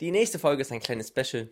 [0.00, 1.48] Die nächste Folge ist ein kleines Special,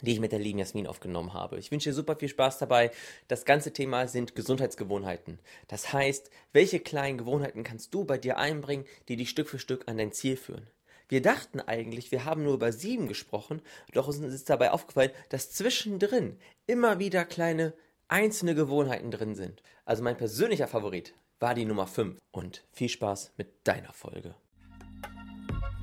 [0.00, 1.58] die ich mit der lieben Jasmin aufgenommen habe.
[1.58, 2.92] Ich wünsche dir super viel Spaß dabei.
[3.28, 5.38] Das ganze Thema sind Gesundheitsgewohnheiten.
[5.68, 9.86] Das heißt, welche kleinen Gewohnheiten kannst du bei dir einbringen, die dich Stück für Stück
[9.86, 10.66] an dein Ziel führen?
[11.10, 13.60] Wir dachten eigentlich, wir haben nur über sieben gesprochen,
[13.92, 17.74] doch uns ist dabei aufgefallen, dass zwischendrin immer wieder kleine
[18.08, 19.62] einzelne Gewohnheiten drin sind.
[19.84, 22.18] Also mein persönlicher Favorit war die Nummer 5.
[22.30, 24.34] Und viel Spaß mit deiner Folge.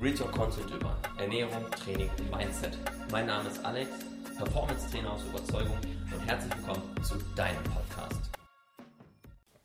[0.00, 2.78] Real Talk Content über Ernährung, Training und Mindset.
[3.10, 3.90] Mein Name ist Alex,
[4.36, 5.76] Performance-Trainer aus Überzeugung
[6.14, 8.30] und herzlich willkommen zu deinem Podcast.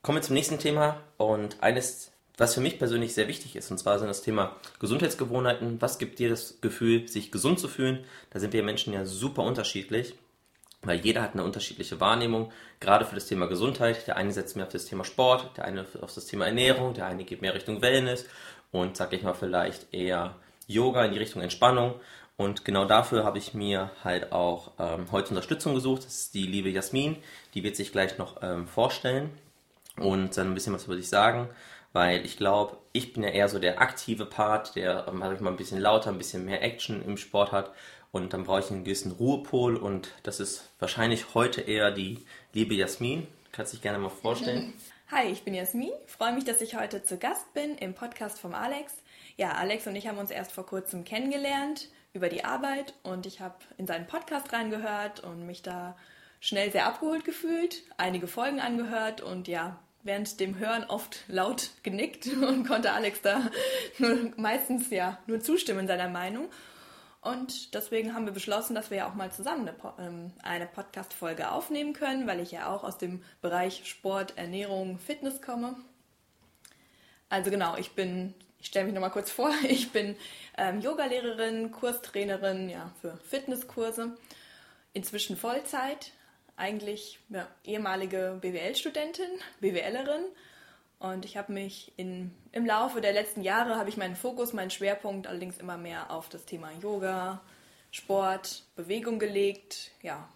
[0.01, 3.77] Kommen wir zum nächsten Thema und eines, was für mich persönlich sehr wichtig ist, und
[3.77, 5.79] zwar sind das Thema Gesundheitsgewohnheiten.
[5.83, 8.03] Was gibt dir das Gefühl, sich gesund zu fühlen?
[8.31, 10.15] Da sind wir Menschen ja super unterschiedlich
[10.83, 14.05] weil jeder hat eine unterschiedliche Wahrnehmung, gerade für das Thema Gesundheit.
[14.07, 17.07] Der eine setzt mehr auf das Thema Sport, der eine auf das Thema Ernährung, der
[17.07, 18.25] eine geht mehr Richtung Wellness
[18.73, 20.35] und sag ich mal vielleicht eher
[20.67, 21.95] Yoga in die Richtung Entspannung.
[22.35, 26.03] Und genau dafür habe ich mir halt auch ähm, heute Unterstützung gesucht.
[26.03, 27.15] Das ist die liebe Jasmin,
[27.53, 29.29] die wird sich gleich noch ähm, vorstellen
[29.97, 31.47] und dann ein bisschen was über sich sagen,
[31.93, 35.41] weil ich glaube, ich bin ja eher so der aktive Part, der, ähm, sag ich
[35.41, 37.71] mal, ein bisschen lauter, ein bisschen mehr Action im Sport hat
[38.11, 42.73] und dann brauche ich einen gewissen Ruhepol und das ist wahrscheinlich heute eher die liebe
[42.73, 43.27] Jasmin.
[43.51, 44.73] Kannst dich gerne mal vorstellen.
[45.15, 45.91] Hi, ich bin Jasmin.
[46.07, 48.95] Freue mich, dass ich heute zu Gast bin im Podcast vom Alex.
[49.37, 53.39] Ja, Alex und ich haben uns erst vor kurzem kennengelernt über die Arbeit und ich
[53.39, 55.95] habe in seinen Podcast reingehört und mich da
[56.39, 62.25] schnell sehr abgeholt gefühlt, einige Folgen angehört und ja, während dem Hören oft laut genickt
[62.41, 63.51] und konnte Alex da
[64.35, 66.49] meistens ja nur zustimmen in seiner Meinung.
[67.23, 71.51] Und deswegen haben wir beschlossen, dass wir ja auch mal zusammen eine, ähm, eine Podcast-Folge
[71.51, 75.77] aufnehmen können, weil ich ja auch aus dem Bereich Sport, Ernährung, Fitness komme.
[77.29, 80.17] Also genau, ich bin, ich stelle mich nochmal kurz vor, ich bin
[80.57, 84.17] ähm, Yogalehrerin, Kurstrainerin ja, für Fitnesskurse,
[84.91, 86.11] inzwischen Vollzeit,
[86.57, 89.29] eigentlich ja, ehemalige BWL-Studentin,
[89.61, 90.25] BWLerin
[91.03, 94.71] und ich habe mich in, im Laufe der letzten Jahre, habe ich meinen Fokus, meinen
[94.71, 97.41] Schwerpunkt allerdings immer mehr auf das Thema Yoga,
[97.91, 100.29] Sport, Bewegung gelegt, ja.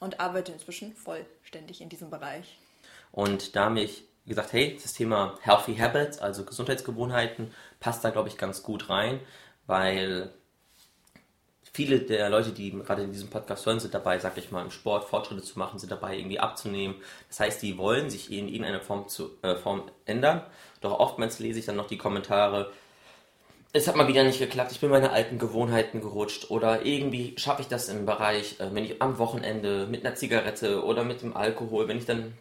[0.00, 2.58] Und arbeite inzwischen vollständig in diesem Bereich.
[3.12, 8.36] Und da mich gesagt, hey, das Thema Healthy Habits, also Gesundheitsgewohnheiten, passt da, glaube ich,
[8.36, 9.20] ganz gut rein,
[9.66, 10.34] weil
[11.78, 14.72] viele der Leute, die gerade in diesem Podcast hören, sind dabei, sag ich mal, im
[14.72, 16.96] Sport Fortschritte zu machen, sind dabei, irgendwie abzunehmen.
[17.28, 20.42] Das heißt, die wollen sich in irgendeiner Form, zu, äh, Form ändern.
[20.80, 22.72] Doch oftmals lese ich dann noch die Kommentare,
[23.72, 27.62] es hat mal wieder nicht geklappt, ich bin meine alten Gewohnheiten gerutscht oder irgendwie schaffe
[27.62, 31.36] ich das im Bereich, äh, wenn ich am Wochenende mit einer Zigarette oder mit dem
[31.36, 32.32] Alkohol, wenn ich dann,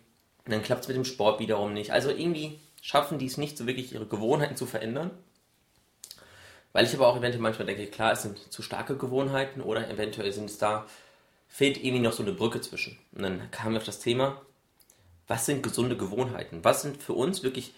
[0.46, 1.92] dann klappt es mit dem Sport wiederum nicht.
[1.92, 5.12] Also irgendwie schaffen die es nicht so wirklich, ihre Gewohnheiten zu verändern.
[6.78, 10.32] Weil ich aber auch eventuell manchmal denke, klar, es sind zu starke Gewohnheiten oder eventuell
[10.32, 10.86] sind es da,
[11.48, 13.00] fehlt irgendwie noch so eine Brücke zwischen.
[13.16, 14.40] Und dann kamen wir auf das Thema,
[15.28, 16.60] was sind gesunde Gewohnheiten?
[16.62, 17.74] Was sind für uns wirklich,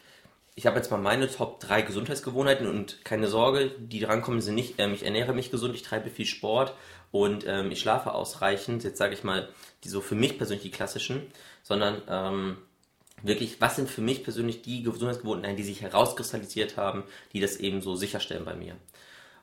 [0.56, 4.76] ich habe jetzt mal meine Top 3 Gesundheitsgewohnheiten und keine Sorge, die drankommen sind nicht,
[4.80, 6.74] ähm, ich ernähre mich gesund, ich treibe viel Sport
[7.14, 9.48] und ähm, ich schlafe ausreichend, jetzt sage ich mal,
[9.86, 11.22] die so für mich persönlich die klassischen,
[11.64, 12.58] sondern ähm,
[13.24, 17.82] wirklich, was sind für mich persönlich die Gesundheitsgewohnheiten, die sich herauskristallisiert haben, die das eben
[17.82, 18.76] so sicherstellen bei mir.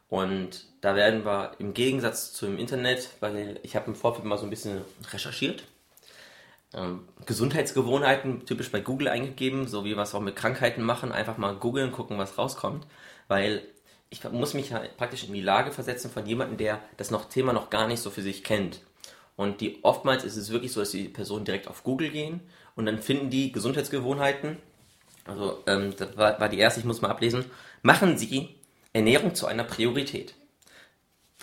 [0.09, 4.45] Und da werden wir im Gegensatz zum Internet, weil ich habe im Vorfeld mal so
[4.45, 5.65] ein bisschen recherchiert,
[6.75, 11.39] ähm, Gesundheitsgewohnheiten typisch bei Google eingegeben, so wie wir es auch mit Krankheiten machen, einfach
[11.39, 12.87] mal googeln, gucken, was rauskommt,
[13.29, 13.63] weil
[14.11, 17.53] ich muss mich ja praktisch in die Lage versetzen von jemandem, der das noch Thema
[17.53, 18.81] noch gar nicht so für sich kennt.
[19.37, 22.41] Und die oftmals ist es wirklich so, dass die Personen direkt auf Google gehen
[22.75, 24.59] und dann finden die Gesundheitsgewohnheiten.
[25.25, 27.45] Also ähm, das war, war die erste, ich muss mal ablesen.
[27.83, 28.55] Machen Sie
[28.97, 30.35] Ernährung zu einer Priorität.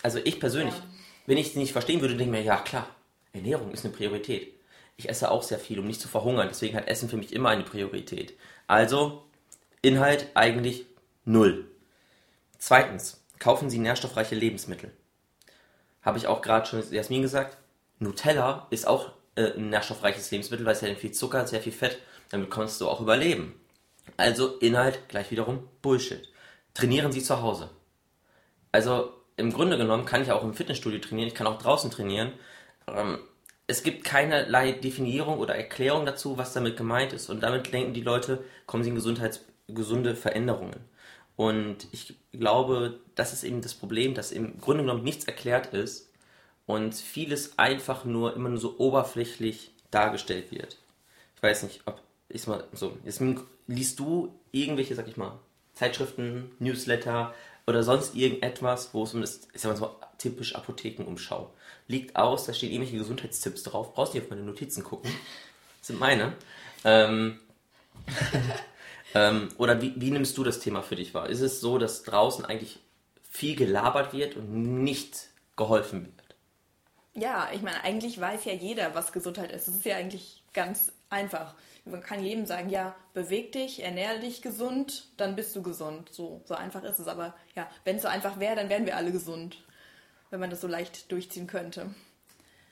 [0.02, 0.82] Also ich persönlich, ja.
[1.26, 2.88] wenn ich es nicht verstehen würde, denke ich mir, ja klar,
[3.32, 4.52] Ernährung ist eine Priorität.
[4.96, 6.48] Ich esse auch sehr viel, um nicht zu verhungern.
[6.48, 8.34] Deswegen hat Essen für mich immer eine Priorität.
[8.66, 9.22] Also
[9.82, 10.86] Inhalt eigentlich
[11.24, 11.70] null.
[12.58, 14.90] Zweitens, kaufen Sie nährstoffreiche Lebensmittel.
[16.02, 17.56] Habe ich auch gerade schon Jasmin gesagt.
[18.00, 22.00] Nutella ist auch äh, ein nährstoffreiches Lebensmittel, weil es ja viel Zucker, sehr viel Fett.
[22.30, 23.54] Damit kannst du auch überleben.
[24.16, 26.33] Also Inhalt gleich wiederum Bullshit
[26.74, 27.70] trainieren Sie zu Hause.
[28.72, 32.32] Also im Grunde genommen kann ich auch im Fitnessstudio trainieren, ich kann auch draußen trainieren.
[32.86, 33.18] Ähm,
[33.66, 37.30] es gibt keinerlei Definierung oder Erklärung dazu, was damit gemeint ist.
[37.30, 40.80] Und damit denken die Leute, kommen sie in gesundheitsgesunde Veränderungen.
[41.36, 46.10] Und ich glaube, das ist eben das Problem, dass im Grunde genommen nichts erklärt ist
[46.66, 50.76] und vieles einfach nur immer nur so oberflächlich dargestellt wird.
[51.36, 52.96] Ich weiß nicht, ob ich mal so.
[53.04, 53.22] Jetzt
[53.66, 55.38] liest du irgendwelche, sag ich mal,
[55.74, 57.34] Zeitschriften, Newsletter,
[57.66, 61.52] oder sonst irgendetwas, wo es um das, ich sag so, typisch Apothekenumschau.
[61.88, 63.94] Liegt aus, da stehen irgendwelche Gesundheitstipps drauf.
[63.94, 65.10] Brauchst nicht auf meine Notizen gucken.
[65.80, 66.34] Das sind meine.
[66.84, 67.40] Ähm,
[69.14, 71.28] ähm, oder wie, wie nimmst du das Thema für dich wahr?
[71.28, 72.78] Ist es so, dass draußen eigentlich
[73.30, 76.14] viel gelabert wird und nicht geholfen wird?
[77.14, 79.68] Ja, ich meine, eigentlich weiß ja jeder, was Gesundheit ist.
[79.68, 81.54] Es ist ja eigentlich ganz einfach.
[81.84, 86.08] Man kann jedem sagen, ja, beweg dich, ernähre dich gesund, dann bist du gesund.
[86.10, 87.06] So, so einfach ist es.
[87.06, 89.62] Aber ja, wenn es so einfach wäre, dann wären wir alle gesund,
[90.30, 91.94] wenn man das so leicht durchziehen könnte.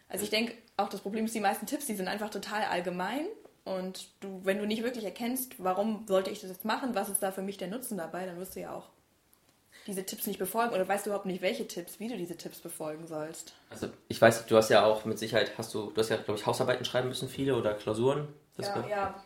[0.09, 3.27] Also ich denke, auch das Problem ist, die meisten Tipps, die sind einfach total allgemein.
[3.65, 7.23] Und du, wenn du nicht wirklich erkennst, warum sollte ich das jetzt machen, was ist
[7.23, 8.89] da für mich der Nutzen dabei, dann wirst du ja auch
[9.87, 12.61] diese Tipps nicht befolgen oder weißt du überhaupt nicht, welche Tipps, wie du diese Tipps
[12.61, 13.55] befolgen sollst.
[13.71, 16.39] Also ich weiß, du hast ja auch mit Sicherheit, hast du, du hast ja, glaube
[16.39, 18.29] ich, Hausarbeiten schreiben müssen, viele oder Klausuren.
[18.57, 19.23] Das ja, ja.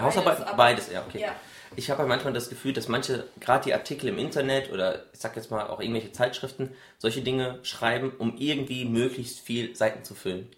[0.00, 1.20] Hausarbeiten, beides, beides ja, okay.
[1.20, 1.36] Ja.
[1.76, 5.20] Ich habe halt manchmal das Gefühl, dass manche, gerade die Artikel im Internet oder ich
[5.20, 10.14] sag jetzt mal auch irgendwelche Zeitschriften, solche Dinge schreiben, um irgendwie möglichst viel Seiten zu
[10.14, 10.48] füllen.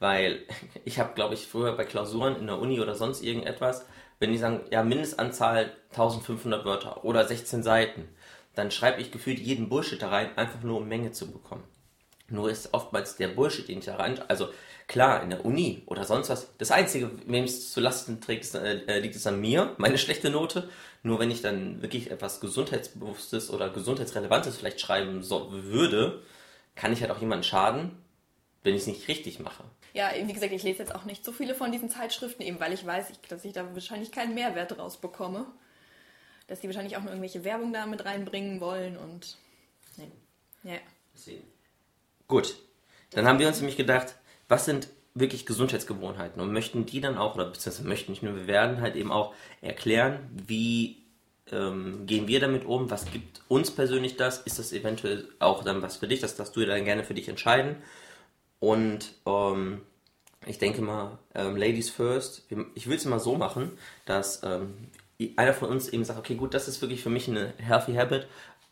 [0.00, 0.40] Weil
[0.84, 3.86] ich habe, glaube ich, früher bei Klausuren in der Uni oder sonst irgendetwas,
[4.18, 8.08] wenn die sagen, ja, Mindestanzahl 1500 Wörter oder 16 Seiten,
[8.54, 11.64] dann schreibe ich gefühlt jeden Bullshit da rein, einfach nur um Menge zu bekommen.
[12.28, 14.48] Nur ist oftmals der Bullshit, den ich da rein, also
[14.86, 18.98] klar, in der Uni oder sonst was, das Einzige, wem es zu Lasten trägt, äh,
[19.00, 20.68] liegt es an mir, meine schlechte Note.
[21.02, 26.22] Nur wenn ich dann wirklich etwas Gesundheitsbewusstes oder Gesundheitsrelevantes vielleicht schreiben so, würde,
[26.74, 27.92] kann ich halt auch jemandem schaden,
[28.62, 29.64] wenn ich es nicht richtig mache.
[29.92, 32.72] Ja, wie gesagt, ich lese jetzt auch nicht so viele von diesen Zeitschriften, eben weil
[32.72, 35.46] ich weiß, dass ich da wahrscheinlich keinen Mehrwert draus bekomme
[36.46, 39.36] dass die wahrscheinlich auch nur irgendwelche Werbung da mit reinbringen wollen und.
[39.96, 40.10] Nee.
[40.62, 40.78] Ja.
[42.28, 42.56] Gut.
[43.10, 44.16] Dann haben wir uns nämlich gedacht,
[44.48, 48.46] was sind wirklich Gesundheitsgewohnheiten und möchten die dann auch, oder beziehungsweise möchten nicht nur, wir
[48.46, 51.04] werden halt eben auch erklären, wie
[51.52, 55.82] ähm, gehen wir damit um, was gibt uns persönlich das, ist das eventuell auch dann
[55.82, 57.76] was für dich, das darfst du dann gerne für dich entscheiden.
[58.58, 59.82] Und ähm,
[60.46, 63.72] ich denke mal, ähm, Ladies first, ich will es mal so machen,
[64.06, 64.88] dass ähm,
[65.36, 68.26] einer von uns eben sagt, okay, gut, das ist wirklich für mich eine healthy habit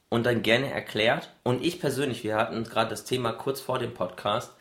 [0.08, 1.30] und dann gerne erklärt.
[1.44, 4.52] Und ich persönlich, wir hatten gerade das Thema kurz vor dem Podcast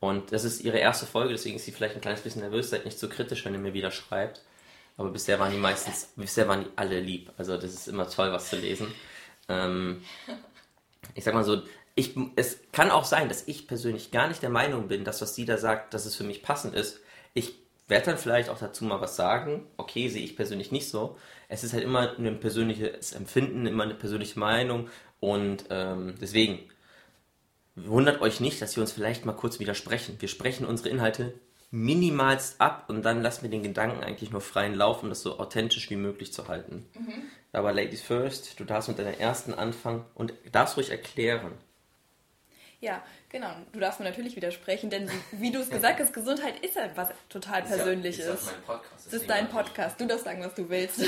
[0.00, 2.86] und das ist ihre erste Folge, deswegen ist sie vielleicht ein kleines bisschen nervös, seid
[2.86, 4.42] nicht so kritisch, wenn ihr mir wieder schreibt.
[4.96, 7.30] Aber bisher waren die meistens, bisher waren die alle lieb.
[7.38, 8.92] Also das ist immer toll, was zu lesen.
[9.48, 10.02] Ähm,
[11.14, 11.62] ich sag mal so,
[11.94, 15.34] ich, es kann auch sein, dass ich persönlich gar nicht der Meinung bin, dass was
[15.34, 17.00] sie da sagt, dass es für mich passend ist.
[17.34, 17.54] Ich
[17.88, 19.66] werde dann vielleicht auch dazu mal was sagen.
[19.76, 21.16] Okay, sehe ich persönlich nicht so.
[21.48, 24.88] Es ist halt immer ein persönliches Empfinden, immer eine persönliche Meinung
[25.18, 26.60] und ähm, deswegen
[27.86, 30.16] wundert euch nicht, dass wir uns vielleicht mal kurz widersprechen.
[30.18, 31.34] Wir sprechen unsere Inhalte
[31.70, 35.38] minimalst ab und dann lassen wir den Gedanken eigentlich nur freien Lauf, um das so
[35.38, 36.86] authentisch wie möglich zu halten.
[36.94, 37.22] Mhm.
[37.52, 41.52] Aber Ladies First, du darfst mit deiner ersten anfangen und darfst ruhig erklären.
[42.80, 46.74] Ja, Genau, du darfst mir natürlich widersprechen, denn wie du es gesagt hast, Gesundheit ist
[46.74, 48.26] ja was total Persönliches.
[48.26, 49.06] Ja, ist mein Podcast.
[49.06, 51.00] Das ist dein Podcast, du darfst sagen, was du willst.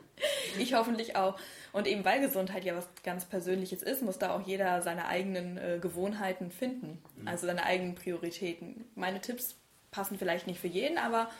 [0.58, 1.36] ich hoffentlich auch.
[1.76, 5.58] Und eben weil Gesundheit ja was ganz Persönliches ist, muss da auch jeder seine eigenen
[5.58, 7.28] äh, Gewohnheiten finden, mhm.
[7.28, 8.86] also seine eigenen Prioritäten.
[8.94, 9.56] Meine Tipps
[9.90, 11.30] passen vielleicht nicht für jeden, aber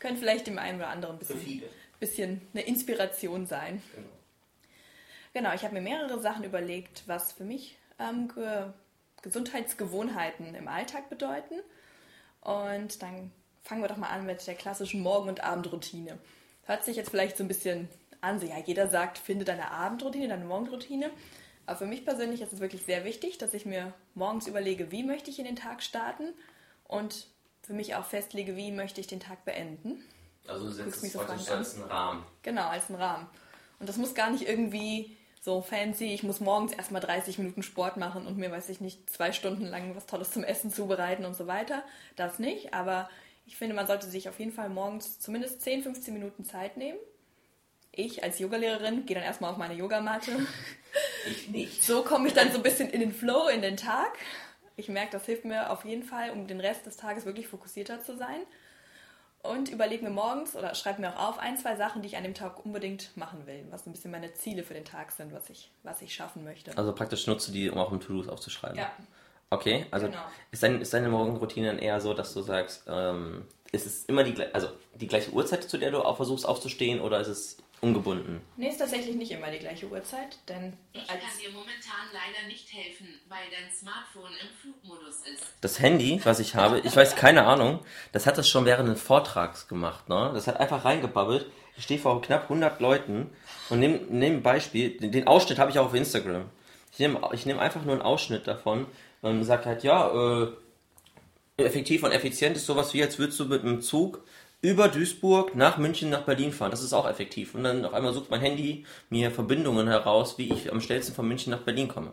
[0.00, 1.62] können vielleicht dem einen oder anderen ein bisschen,
[2.00, 3.80] bisschen eine Inspiration sein.
[3.94, 4.08] Genau,
[5.32, 8.28] genau ich habe mir mehrere Sachen überlegt, was für mich ähm,
[9.22, 11.60] Gesundheitsgewohnheiten im Alltag bedeuten.
[12.40, 13.30] Und dann
[13.62, 16.18] fangen wir doch mal an mit der klassischen Morgen- und Abendroutine.
[16.64, 17.88] Hört sich jetzt vielleicht so ein bisschen
[18.24, 21.10] an, so ja, jeder sagt, finde deine Abendroutine, deine Morgenroutine.
[21.66, 25.02] Aber für mich persönlich ist es wirklich sehr wichtig, dass ich mir morgens überlege, wie
[25.02, 26.34] möchte ich in den Tag starten
[26.88, 27.28] und
[27.62, 30.02] für mich auch festlege, wie möchte ich den Tag beenden.
[30.46, 32.24] Also du setzt es so als einen Rahmen.
[32.42, 33.26] Genau, als einen Rahmen.
[33.78, 37.98] Und das muss gar nicht irgendwie so fancy, ich muss morgens erstmal 30 Minuten Sport
[37.98, 41.34] machen und mir, weiß ich nicht, zwei Stunden lang was Tolles zum Essen zubereiten und
[41.34, 41.82] so weiter.
[42.16, 43.10] Das nicht, aber
[43.44, 46.98] ich finde, man sollte sich auf jeden Fall morgens zumindest 10, 15 Minuten Zeit nehmen.
[47.96, 50.32] Ich als Yogalehrerin gehe dann erstmal auf meine Yogamatte.
[51.26, 51.82] Ich nicht.
[51.82, 54.12] So komme ich dann so ein bisschen in den Flow, in den Tag.
[54.76, 58.00] Ich merke, das hilft mir auf jeden Fall, um den Rest des Tages wirklich fokussierter
[58.00, 58.42] zu sein
[59.44, 62.22] und überlege mir morgens oder schreibe mir auch auf ein, zwei Sachen, die ich an
[62.22, 65.50] dem Tag unbedingt machen will, was ein bisschen meine Ziele für den Tag sind, was
[65.50, 66.76] ich, was ich schaffen möchte.
[66.76, 68.78] Also praktisch nutze die, um auch im To-Dos aufzuschreiben.
[68.78, 68.90] Ja.
[69.50, 70.18] Okay, also genau.
[70.50, 74.24] ist, dein, ist deine Morgenroutine dann eher so, dass du sagst, ähm, ist es immer
[74.24, 78.40] die, also die gleiche Uhrzeit, zu der du auch versuchst aufzustehen oder ist es ungebunden?
[78.56, 80.72] Nee, ist tatsächlich nicht immer die gleiche Uhrzeit, denn...
[80.92, 85.44] Ich kann dir momentan leider nicht helfen, weil dein Smartphone im Flugmodus ist.
[85.60, 87.80] Das Handy, was ich habe, ich weiß keine Ahnung,
[88.12, 90.30] das hat das schon während des Vortrags gemacht, ne?
[90.34, 91.46] Das hat einfach reingebabbelt.
[91.76, 93.30] Ich stehe vor knapp 100 Leuten
[93.68, 96.44] und nehme nehm ein Beispiel, den Ausschnitt habe ich auch auf Instagram.
[96.92, 98.86] Ich nehme ich nehm einfach nur einen Ausschnitt davon
[99.22, 100.52] und sage halt, ja, äh,
[101.56, 104.24] effektiv und effizient ist sowas wie, als würdest du mit einem Zug
[104.64, 106.70] über Duisburg nach München nach Berlin fahren.
[106.70, 107.54] Das ist auch effektiv.
[107.54, 111.28] Und dann auf einmal sucht mein Handy mir Verbindungen heraus, wie ich am schnellsten von
[111.28, 112.12] München nach Berlin komme.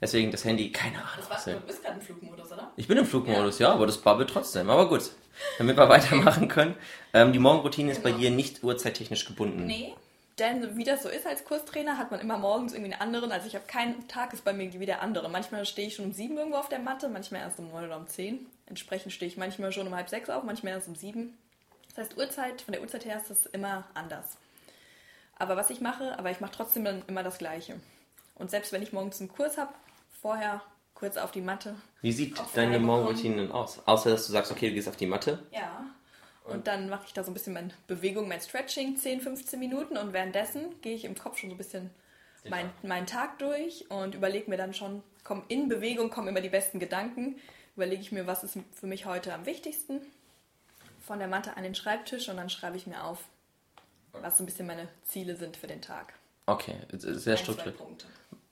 [0.00, 1.10] Deswegen das Handy, keine Ahnung.
[1.18, 2.72] Das was war, du bist gerade im Flugmodus, oder?
[2.76, 4.70] Ich bin im Flugmodus, ja, aber das babbelt trotzdem.
[4.70, 5.10] Aber gut,
[5.58, 6.74] damit wir weitermachen können.
[7.12, 8.22] Ähm, die Morgenroutine ist bei Genau.
[8.22, 9.66] dir nicht uhrzeittechnisch gebunden.
[9.66, 9.94] Nee.
[10.38, 13.30] Denn wie das so ist als Kurstrainer, hat man immer morgens irgendwie einen anderen.
[13.30, 15.28] Also ich habe keinen Tag ist bei mir wie der andere.
[15.28, 17.98] Manchmal stehe ich schon um sieben irgendwo auf der Matte, manchmal erst um neun oder
[17.98, 18.46] um zehn.
[18.64, 21.36] Entsprechend stehe ich manchmal schon um halb sechs auf, manchmal erst um sieben.
[21.94, 24.36] Das heißt, Uhrzeit, von der Uhrzeit her ist das immer anders.
[25.36, 27.80] Aber was ich mache, aber ich mache trotzdem dann immer das Gleiche.
[28.34, 29.72] Und selbst wenn ich morgens einen Kurs habe,
[30.20, 30.62] vorher
[30.94, 31.74] kurz auf die Matte.
[32.02, 33.80] Wie sieht deine Morgenroutine denn aus?
[33.86, 35.42] Außer, dass du sagst, okay, du gehst auf die Matte.
[35.50, 35.86] Ja.
[36.44, 39.96] Und dann mache ich da so ein bisschen meine Bewegung, mein Stretching, 10, 15 Minuten.
[39.96, 41.90] Und währenddessen gehe ich im Kopf schon so ein bisschen
[42.48, 46.48] mein, meinen Tag durch und überlege mir dann schon, komm, in Bewegung kommen immer die
[46.48, 47.36] besten Gedanken.
[47.76, 50.00] Überlege ich mir, was ist für mich heute am wichtigsten.
[51.10, 53.18] Von der Matte an den Schreibtisch und dann schreibe ich mir auf,
[54.12, 56.14] was so ein bisschen meine Ziele sind für den Tag.
[56.46, 57.74] Okay, sehr strukturiert.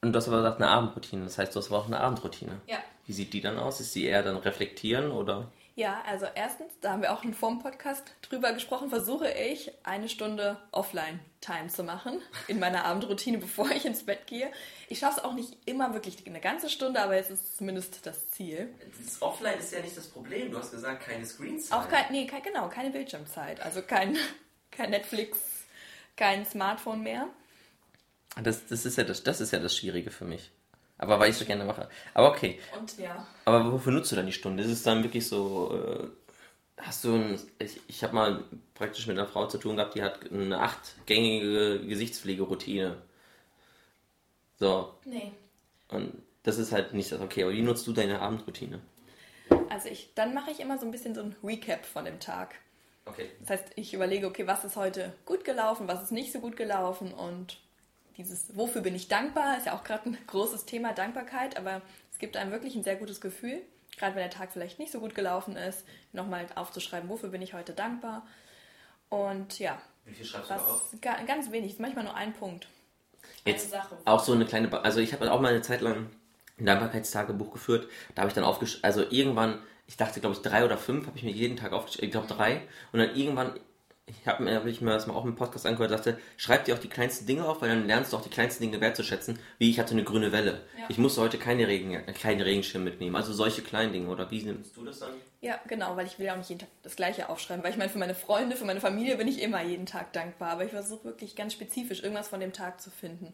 [0.00, 1.22] Und du hast aber gesagt, eine Abendroutine.
[1.22, 2.60] Das heißt, du hast aber auch eine Abendroutine.
[2.66, 2.78] Ja.
[3.06, 3.78] Wie sieht die dann aus?
[3.78, 5.52] Ist die eher dann reflektieren oder?
[5.78, 10.08] Ja, also erstens, da haben wir auch vor dem Podcast drüber gesprochen, versuche ich eine
[10.08, 14.50] Stunde Offline-Time zu machen in meiner Abendroutine, bevor ich ins Bett gehe.
[14.88, 18.28] Ich schaffe es auch nicht immer wirklich eine ganze Stunde, aber es ist zumindest das
[18.30, 18.74] Ziel.
[19.04, 20.50] Das Offline ist ja nicht das Problem.
[20.50, 21.70] Du hast gesagt, keine Screens.
[21.70, 23.60] Auch kein, nee, kein, genau, keine Bildschirmzeit.
[23.60, 24.16] Also kein,
[24.72, 25.38] kein Netflix,
[26.16, 27.28] kein Smartphone mehr.
[28.42, 30.50] Das, das, ist ja das, das ist ja das Schwierige für mich.
[30.98, 31.88] Aber weil ich so gerne mache.
[32.14, 32.58] Aber okay.
[32.78, 33.24] Und ja.
[33.44, 34.62] Aber wofür nutzt du dann die Stunde?
[34.64, 36.08] Ist es dann wirklich so, äh,
[36.82, 40.02] hast du ein, ich, ich habe mal praktisch mit einer Frau zu tun gehabt, die
[40.02, 42.96] hat eine achtgängige Gesichtspflegeroutine.
[44.58, 45.32] So, Nee.
[45.88, 46.12] und
[46.42, 48.80] das ist halt nicht das, okay, aber wie nutzt du deine Abendroutine?
[49.68, 52.54] Also ich, dann mache ich immer so ein bisschen so ein Recap von dem Tag.
[53.04, 53.30] Okay.
[53.40, 56.56] Das heißt, ich überlege, okay, was ist heute gut gelaufen, was ist nicht so gut
[56.56, 57.58] gelaufen und
[58.18, 61.80] dieses, wofür bin ich dankbar, ist ja auch gerade ein großes Thema Dankbarkeit, aber
[62.12, 63.62] es gibt einem wirklich ein sehr gutes Gefühl,
[63.96, 67.54] gerade wenn der Tag vielleicht nicht so gut gelaufen ist, nochmal aufzuschreiben, wofür bin ich
[67.54, 68.26] heute dankbar.
[69.08, 72.68] Und ja, Wie viel schreibst was ga- ganz wenig, ist manchmal nur ein Punkt.
[73.44, 73.96] Jetzt Eine Sache.
[74.04, 76.10] auch so eine kleine, Ba- also ich habe auch mal eine Zeit lang
[76.58, 77.88] ein Dankbarkeitstagebuch geführt.
[78.14, 81.16] Da habe ich dann aufgeschrieben, also irgendwann, ich dachte, glaube ich, drei oder fünf habe
[81.16, 82.62] ich mir jeden Tag aufgeschrieben, ich glaube drei.
[82.92, 83.58] Und dann irgendwann,
[84.08, 86.74] ich habe mir, hab ich mir das mal auch im Podcast angehört, sagte, schreib dir
[86.74, 89.38] auch die kleinsten Dinge auf, weil dann lernst du auch die kleinsten Dinge wertzuschätzen.
[89.58, 90.62] Wie ich hatte eine grüne Welle.
[90.78, 90.84] Ja.
[90.88, 93.16] Ich musste heute keine Regen, keinen Regenschirm mitnehmen.
[93.16, 94.08] Also solche kleinen Dinge.
[94.08, 95.10] Oder wie nimmst du das dann?
[95.40, 97.76] Ja, genau, weil ich will ja auch nicht jeden Tag das Gleiche aufschreiben, weil ich
[97.76, 100.72] meine, für meine Freunde, für meine Familie bin ich immer jeden Tag dankbar, aber ich
[100.72, 103.32] versuche wirklich ganz spezifisch irgendwas von dem Tag zu finden.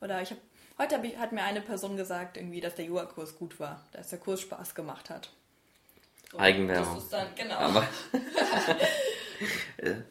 [0.00, 0.40] Oder ich habe,
[0.78, 4.08] heute hab ich, hat mir eine Person gesagt, irgendwie, dass der Yoga-Kurs gut war, dass
[4.08, 5.30] der Kurs Spaß gemacht hat.
[6.32, 6.94] So, Eigenwerbung.
[6.94, 7.86] Das ist dann, genau, Aber,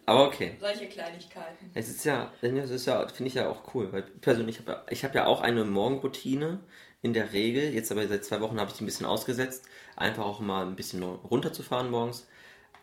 [0.06, 0.56] aber okay.
[0.60, 1.72] solche Kleinigkeiten.
[1.74, 5.04] Es ist ja, das ist ja, finde ich ja auch cool, weil persönlich habe ich
[5.04, 6.60] habe ja auch eine Morgenroutine
[7.02, 7.74] in der Regel.
[7.74, 9.66] Jetzt aber seit zwei Wochen habe ich die ein bisschen ausgesetzt,
[9.96, 12.28] einfach auch mal ein bisschen runterzufahren morgens.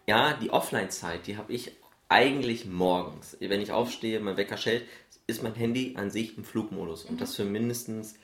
[0.07, 1.73] Ja, die Offline-Zeit, die habe ich
[2.09, 3.37] eigentlich morgens.
[3.41, 4.85] Wenn ich aufstehe, mein Wecker schellt,
[5.27, 8.17] ist mein Handy an sich im Flugmodus und das für mindestens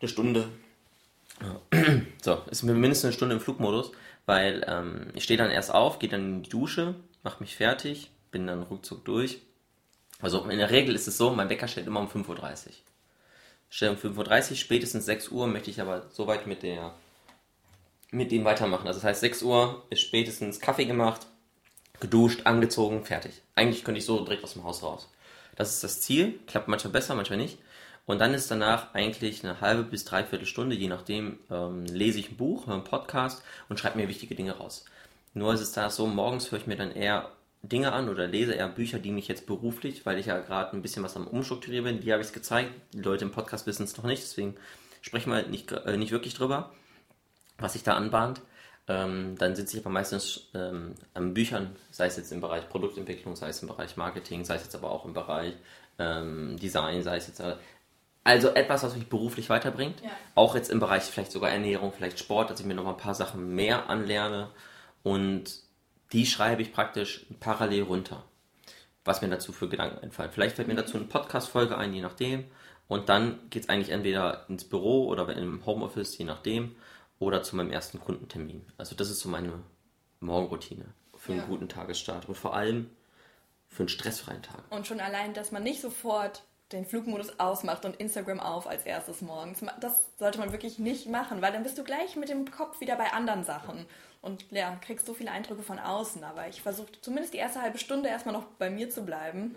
[0.00, 0.48] eine Stunde.
[2.22, 3.92] So, ist mir mindestens eine Stunde im Flugmodus,
[4.24, 6.94] weil ähm, ich stehe dann erst auf, gehe dann in die Dusche,
[7.26, 9.40] mache mich fertig, bin dann ruckzuck durch.
[10.22, 12.72] Also in der Regel ist es so, mein Wecker stellt immer um 5.30 Uhr.
[13.68, 16.94] Stell um 5.30 Uhr, spätestens 6 Uhr möchte ich aber soweit mit der
[18.12, 18.86] mit dem weitermachen.
[18.86, 21.26] Also das heißt 6 Uhr ist spätestens Kaffee gemacht,
[21.98, 23.42] geduscht, angezogen, fertig.
[23.56, 25.10] Eigentlich könnte ich so direkt aus dem Haus raus.
[25.56, 27.58] Das ist das Ziel, klappt manchmal besser, manchmal nicht.
[28.06, 32.30] Und dann ist danach eigentlich eine halbe bis dreiviertel Stunde, je nachdem, ähm, lese ich
[32.30, 34.84] ein Buch, höre einen Podcast und schreibe mir wichtige Dinge raus.
[35.36, 38.54] Nur ist es da so, morgens höre ich mir dann eher Dinge an oder lese
[38.54, 41.84] eher Bücher, die mich jetzt beruflich, weil ich ja gerade ein bisschen was am Umstrukturieren
[41.84, 42.70] bin, die habe ich es gezeigt.
[42.94, 44.56] Die Leute im Podcast wissen es noch nicht, deswegen
[45.02, 46.72] sprechen wir nicht, äh, nicht wirklich drüber,
[47.58, 48.40] was sich da anbahnt.
[48.88, 53.36] Ähm, dann sitze ich aber meistens ähm, an Büchern, sei es jetzt im Bereich Produktentwicklung,
[53.36, 55.52] sei es im Bereich Marketing, sei es jetzt aber auch im Bereich
[55.98, 57.56] ähm, Design, sei es jetzt äh,
[58.24, 60.00] also etwas, was mich beruflich weiterbringt.
[60.00, 60.10] Ja.
[60.34, 62.96] Auch jetzt im Bereich vielleicht sogar Ernährung, vielleicht Sport, dass ich mir noch mal ein
[62.96, 64.48] paar Sachen mehr anlerne.
[65.02, 65.60] Und
[66.12, 68.24] die schreibe ich praktisch parallel runter,
[69.04, 70.30] was mir dazu für Gedanken einfallen.
[70.32, 72.44] Vielleicht fällt mir dazu eine Podcast-Folge ein, je nachdem.
[72.88, 76.76] Und dann geht es eigentlich entweder ins Büro oder im Homeoffice, je nachdem,
[77.18, 78.64] oder zu meinem ersten Kundentermin.
[78.78, 79.62] Also das ist so meine
[80.20, 80.84] Morgenroutine
[81.16, 81.46] für einen Ja.
[81.46, 82.90] guten Tagesstart und vor allem
[83.68, 84.62] für einen stressfreien Tag.
[84.70, 89.20] Und schon allein, dass man nicht sofort den Flugmodus ausmacht und Instagram auf als erstes
[89.20, 89.60] morgens.
[89.80, 92.96] Das sollte man wirklich nicht machen, weil dann bist du gleich mit dem Kopf wieder
[92.96, 93.86] bei anderen Sachen
[94.20, 96.24] und ja, kriegst so viele Eindrücke von außen.
[96.24, 99.54] Aber ich versuche zumindest die erste halbe Stunde erstmal noch bei mir zu bleiben.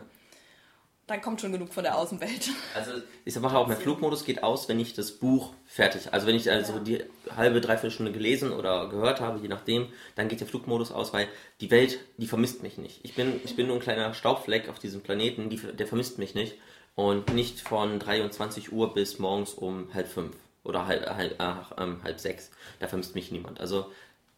[1.07, 2.51] Dann kommt schon genug von der Außenwelt.
[2.75, 2.91] Also
[3.25, 6.51] ich sage auch, mein Flugmodus geht aus, wenn ich das Buch fertig, also wenn ich
[6.51, 6.79] also ja.
[6.81, 7.03] die
[7.35, 11.27] halbe, dreiviertel Stunde gelesen oder gehört habe, je nachdem, dann geht der Flugmodus aus, weil
[11.61, 12.99] die Welt, die vermisst mich nicht.
[13.01, 16.35] Ich bin, ich bin nur ein kleiner Staubfleck auf diesem Planeten, die, der vermisst mich
[16.35, 16.57] nicht.
[16.99, 22.03] Und nicht von 23 Uhr bis morgens um halb fünf oder halb, halb, äh, ähm,
[22.03, 22.51] halb sechs.
[22.81, 23.61] Da vermisst mich niemand.
[23.61, 23.89] Also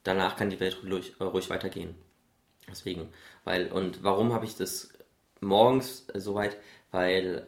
[0.04, 1.96] danach kann die Welt ruhig, äh, ruhig weitergehen.
[2.70, 3.10] Deswegen,
[3.46, 4.94] weil, und warum habe ich das
[5.40, 6.56] morgens äh, soweit?
[6.92, 7.48] Weil,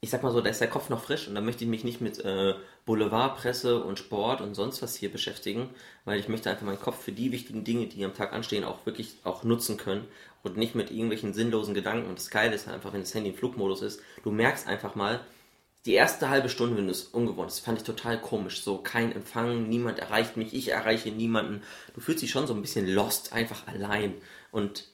[0.00, 1.82] ich sag mal so, da ist der Kopf noch frisch und da möchte ich mich
[1.82, 5.70] nicht mit äh, Boulevardpresse und Sport und sonst was hier beschäftigen,
[6.04, 8.86] weil ich möchte einfach meinen Kopf für die wichtigen Dinge, die am Tag anstehen, auch
[8.86, 10.06] wirklich auch nutzen können
[10.46, 12.08] und nicht mit irgendwelchen sinnlosen Gedanken.
[12.08, 15.20] Und das Geile ist einfach, wenn das Handy im Flugmodus ist, du merkst einfach mal,
[15.86, 18.62] die erste halbe Stunde, wenn du es ungewohnt ist, fand ich total komisch.
[18.62, 21.62] So kein Empfang, niemand erreicht mich, ich erreiche niemanden.
[21.94, 24.14] Du fühlst dich schon so ein bisschen lost, einfach allein.
[24.50, 24.88] Und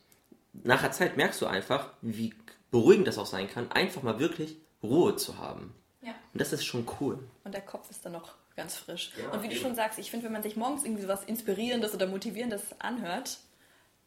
[0.52, 2.34] nach der Zeit merkst du einfach, wie
[2.70, 5.74] beruhigend das auch sein kann, einfach mal wirklich Ruhe zu haben.
[6.02, 6.12] Ja.
[6.32, 7.18] Und das ist schon cool.
[7.44, 9.12] Und der Kopf ist dann noch ganz frisch.
[9.18, 9.54] Ja, und wie eben.
[9.54, 13.38] du schon sagst, ich finde, wenn man sich morgens irgendwie was Inspirierendes oder Motivierendes anhört,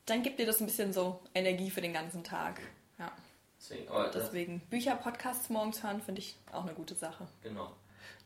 [0.05, 2.62] dann gibt dir das ein bisschen so Energie für den ganzen Tag.
[3.00, 3.12] Ja.
[3.59, 7.27] Deswegen, Deswegen Bücher, Podcasts morgens hören, finde ich auch eine gute Sache.
[7.41, 7.71] Genau.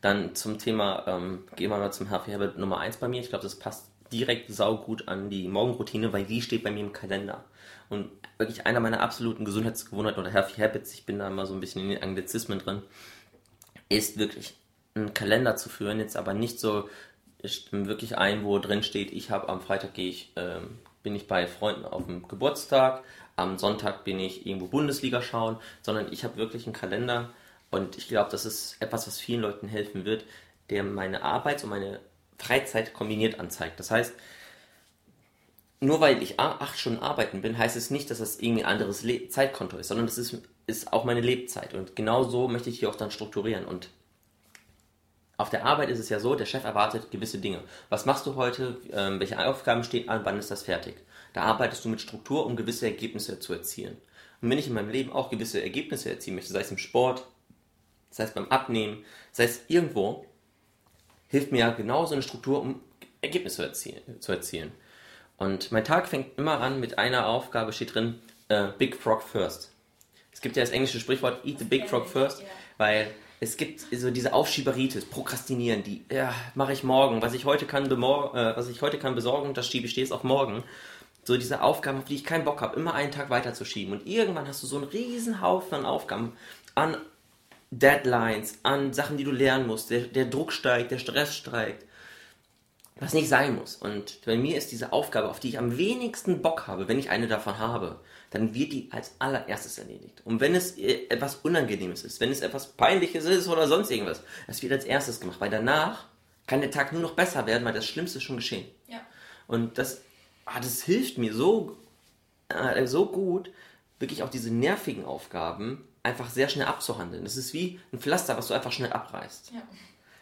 [0.00, 3.20] Dann zum Thema, ähm, gehen wir mal zum Healthy Habit Nummer 1 bei mir.
[3.20, 6.92] Ich glaube, das passt direkt saugut an die Morgenroutine, weil die steht bei mir im
[6.92, 7.44] Kalender.
[7.88, 11.60] Und wirklich einer meiner absoluten Gesundheitsgewohnheiten oder Healthy Habits, ich bin da immer so ein
[11.60, 12.82] bisschen in den Anglizismen drin,
[13.88, 14.56] ist wirklich
[14.94, 16.88] einen Kalender zu führen, jetzt aber nicht so
[17.70, 21.46] wirklich ein, wo drin steht, ich habe am Freitag gehe ich, ähm, bin ich bei
[21.46, 23.02] Freunden auf dem Geburtstag,
[23.36, 27.30] am Sonntag bin ich irgendwo Bundesliga schauen, sondern ich habe wirklich einen Kalender
[27.70, 30.24] und ich glaube, das ist etwas, was vielen Leuten helfen wird,
[30.68, 32.00] der meine Arbeits- und meine
[32.38, 33.78] Freizeit kombiniert anzeigt.
[33.78, 34.14] Das heißt,
[35.80, 39.02] nur weil ich acht Stunden arbeiten bin, heißt es nicht, dass das irgendwie ein anderes
[39.02, 40.36] Le Zeitkonto ist, sondern das ist,
[40.66, 41.74] ist auch meine Lebzeit.
[41.74, 43.64] Und genau so möchte ich hier auch dann strukturieren.
[43.64, 43.88] Und
[45.40, 47.62] auf der Arbeit ist es ja so, der Chef erwartet gewisse Dinge.
[47.88, 48.76] Was machst du heute?
[48.92, 50.24] Ähm, welche Aufgaben stehen an?
[50.24, 50.96] Wann ist das fertig?
[51.32, 53.96] Da arbeitest du mit Struktur, um gewisse Ergebnisse zu erzielen.
[54.42, 57.26] Und wenn ich in meinem Leben auch gewisse Ergebnisse erzielen möchte, sei es im Sport,
[58.10, 60.26] sei es beim Abnehmen, sei es irgendwo,
[61.28, 62.80] hilft mir ja genauso eine Struktur, um
[63.22, 64.72] Ergebnisse zu erzielen.
[65.38, 68.20] Und mein Tag fängt immer an mit einer Aufgabe, steht drin,
[68.52, 69.72] uh, Big Frog First.
[70.32, 72.42] Es gibt ja das englische Sprichwort, Eat the Big Frog First,
[72.76, 77.66] weil es gibt so diese Aufschieberitis, Prokrastinieren, die, ja, mache ich morgen, was ich heute
[77.66, 80.62] kann, äh, was ich heute kann besorgen, das schiebe ich stets auf morgen
[81.24, 83.92] so diese Aufgaben, auf die ich keinen Bock habe, immer einen Tag weiterzuschieben.
[83.92, 86.32] Und irgendwann hast du so einen riesen Haufen an Aufgaben,
[86.74, 86.96] an
[87.70, 89.90] Deadlines, an Sachen, die du lernen musst.
[89.90, 91.84] Der, der Druck steigt, der Stress steigt.
[92.96, 93.76] Was nicht sein muss.
[93.76, 97.10] Und bei mir ist diese Aufgabe, auf die ich am wenigsten Bock habe, wenn ich
[97.10, 100.22] eine davon habe, dann wird die als allererstes erledigt.
[100.24, 104.22] Und wenn es äh, etwas Unangenehmes ist, wenn es etwas Peinliches ist oder sonst irgendwas,
[104.46, 105.40] das wird als erstes gemacht.
[105.40, 106.06] Weil danach
[106.46, 108.66] kann der Tag nur noch besser werden, weil das Schlimmste ist schon geschehen.
[108.88, 109.00] Ja.
[109.46, 110.02] Und das
[110.50, 111.76] ah, das hilft mir so,
[112.48, 113.50] äh, so gut,
[113.98, 117.24] wirklich auch diese nervigen Aufgaben einfach sehr schnell abzuhandeln.
[117.24, 119.52] Das ist wie ein Pflaster, was du einfach schnell abreißt.
[119.54, 119.62] Ja.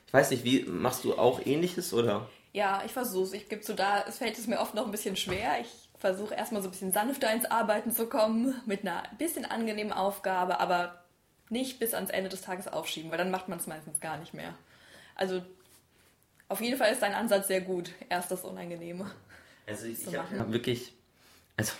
[0.06, 2.28] Ich weiß nicht, wie machst du auch ähnliches oder?
[2.52, 3.32] Ja, ich versuche es.
[3.34, 5.60] Ich gebe so da, es fällt es mir oft noch ein bisschen schwer.
[5.60, 9.92] Ich versuche erstmal so ein bisschen sanfter ins Arbeiten zu kommen, mit einer bisschen angenehmen
[9.92, 11.02] Aufgabe, aber
[11.50, 14.34] nicht bis ans Ende des Tages aufschieben, weil dann macht man es meistens gar nicht
[14.34, 14.54] mehr.
[15.14, 15.42] Also
[16.48, 17.90] auf jeden Fall ist dein Ansatz sehr gut.
[18.08, 19.10] Erst das Unangenehme.
[19.66, 20.94] Also ich, ich habe wirklich,
[21.56, 21.72] also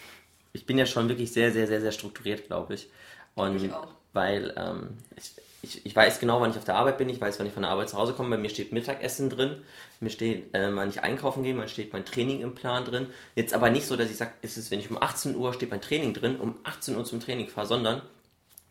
[0.53, 2.91] ich bin ja schon wirklich sehr, sehr, sehr, sehr strukturiert, glaube ich.
[3.35, 3.89] Und ich auch.
[4.13, 5.33] weil ähm, ich,
[5.69, 7.63] ich, ich, weiß genau, wann ich auf der Arbeit bin, ich weiß, wann ich von
[7.63, 8.31] der Arbeit zu Hause komme.
[8.31, 9.63] Bei mir steht Mittagessen drin,
[10.01, 13.07] mir steht, äh, wann ich einkaufen gehe, man steht mein Training im Plan drin.
[13.35, 15.71] Jetzt aber nicht so, dass ich sage, es ist, wenn ich um 18 Uhr steht
[15.71, 18.03] mein Training drin, um 18 Uhr zum Training fahre, sondern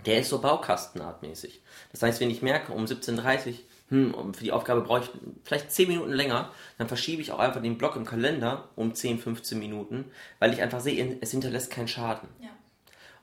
[0.05, 1.61] der ist so baukastenartmäßig.
[1.91, 3.53] Das heißt, wenn ich merke, um 17.30 Uhr
[3.89, 5.09] hm, für die Aufgabe brauche ich
[5.43, 9.19] vielleicht 10 Minuten länger, dann verschiebe ich auch einfach den Block im Kalender um 10,
[9.19, 10.05] 15 Minuten,
[10.39, 12.27] weil ich einfach sehe, es hinterlässt keinen Schaden.
[12.41, 12.49] Ja.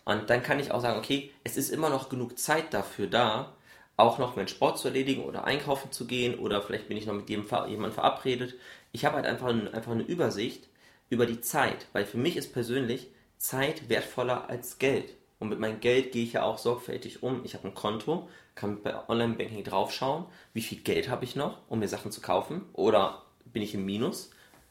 [0.05, 3.55] Und dann kann ich auch sagen, okay, es ist immer noch genug Zeit dafür da,
[3.97, 7.15] auch noch meinen Sport zu erledigen oder einkaufen zu gehen oder vielleicht bin ich noch
[7.15, 8.55] mit jemandem verabredet.
[8.93, 10.69] Ich habe halt einfach, einfach eine Übersicht
[11.11, 15.15] über die Zeit, weil für mich ist persönlich Zeit wertvoller als Geld.
[15.39, 17.45] Und mit meinem Geld gehe ich ja auch sorgfältig um.
[17.45, 21.81] Ich habe ein Konto, kann bei Online-Banking draufschauen, wie viel Geld habe ich noch, um
[21.81, 22.63] mir Sachen zu kaufen.
[22.73, 24.31] Oder bin ich im Minus?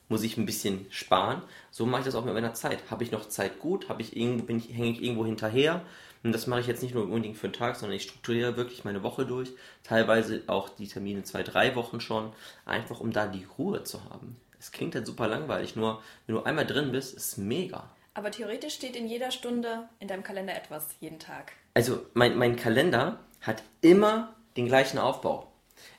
[0.10, 1.42] Muss ich ein bisschen sparen?
[1.72, 2.80] So mache ich das auch mit meiner Zeit.
[2.90, 3.90] Habe ich noch Zeit gut?
[3.90, 5.82] Habe ich irgendwo, bin ich, hänge ich irgendwo hinterher?
[6.24, 8.86] Und das mache ich jetzt nicht nur unbedingt für den Tag, sondern ich strukturiere wirklich
[8.86, 9.52] meine Woche durch.
[9.84, 12.32] Teilweise auch die Termine zwei, drei Wochen schon.
[12.66, 14.38] Einfach um da die Ruhe zu haben.
[14.60, 17.90] Es klingt halt super langweilig, nur wenn du einmal drin bist, ist mega.
[18.14, 21.52] Aber theoretisch steht in jeder Stunde in deinem Kalender etwas, jeden Tag.
[21.74, 25.52] Also mein, mein Kalender hat immer den gleichen Aufbau.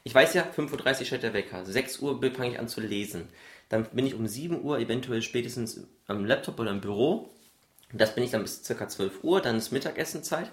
[0.05, 3.29] Ich weiß ja, 5.30 Uhr steht der Wecker, 6 Uhr fange ich an zu lesen.
[3.69, 7.31] Dann bin ich um 7 Uhr eventuell spätestens am Laptop oder im Büro.
[7.92, 8.88] Das bin ich dann bis ca.
[8.88, 10.51] 12 Uhr, dann ist Mittagessenzeit.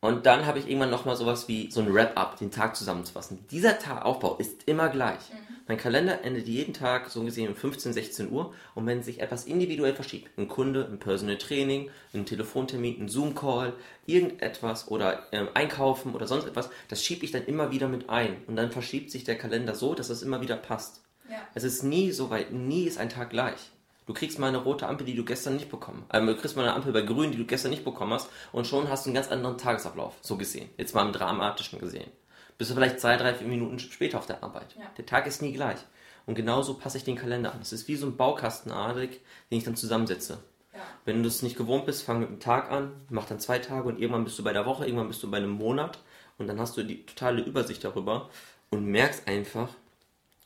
[0.00, 3.46] Und dann habe ich irgendwann nochmal sowas wie so ein Wrap-up, den Tag zusammenzufassen.
[3.52, 5.20] Dieser Tagaufbau ist immer gleich.
[5.68, 8.52] Mein Kalender endet jeden Tag so gesehen um 15, 16 Uhr.
[8.74, 13.74] Und wenn sich etwas individuell verschiebt, ein Kunde, ein Personal Training, ein Telefontermin, ein Zoom-Call,
[14.06, 18.36] irgendetwas oder ähm, Einkaufen oder sonst etwas, das schiebe ich dann immer wieder mit ein.
[18.48, 21.02] Und dann verschiebt sich der Kalender so, dass es immer wieder passt.
[21.30, 21.36] Ja.
[21.54, 23.70] Es ist nie so weit, nie ist ein Tag gleich.
[24.06, 26.18] Du kriegst mal eine rote Ampel, die du gestern nicht bekommen hast.
[26.18, 28.28] Ähm, du kriegst mal eine Ampel bei grün, die du gestern nicht bekommen hast.
[28.52, 30.68] Und schon hast du einen ganz anderen Tagesablauf, so gesehen.
[30.76, 32.10] Jetzt mal im Dramatischen gesehen.
[32.58, 34.74] Bist du vielleicht zwei, drei, vier Minuten später auf der Arbeit.
[34.78, 34.84] Ja.
[34.96, 35.78] Der Tag ist nie gleich.
[36.26, 37.60] Und genauso passe ich den Kalender an.
[37.60, 40.38] Es ist wie so ein Baukastenartig, den ich dann zusammensetze.
[40.72, 40.80] Ja.
[41.04, 43.88] Wenn du es nicht gewohnt bist, fang mit einem Tag an, mach dann zwei Tage
[43.88, 45.98] und irgendwann bist du bei der Woche, irgendwann bist du bei einem Monat
[46.38, 48.30] und dann hast du die totale Übersicht darüber
[48.70, 49.68] und merkst einfach,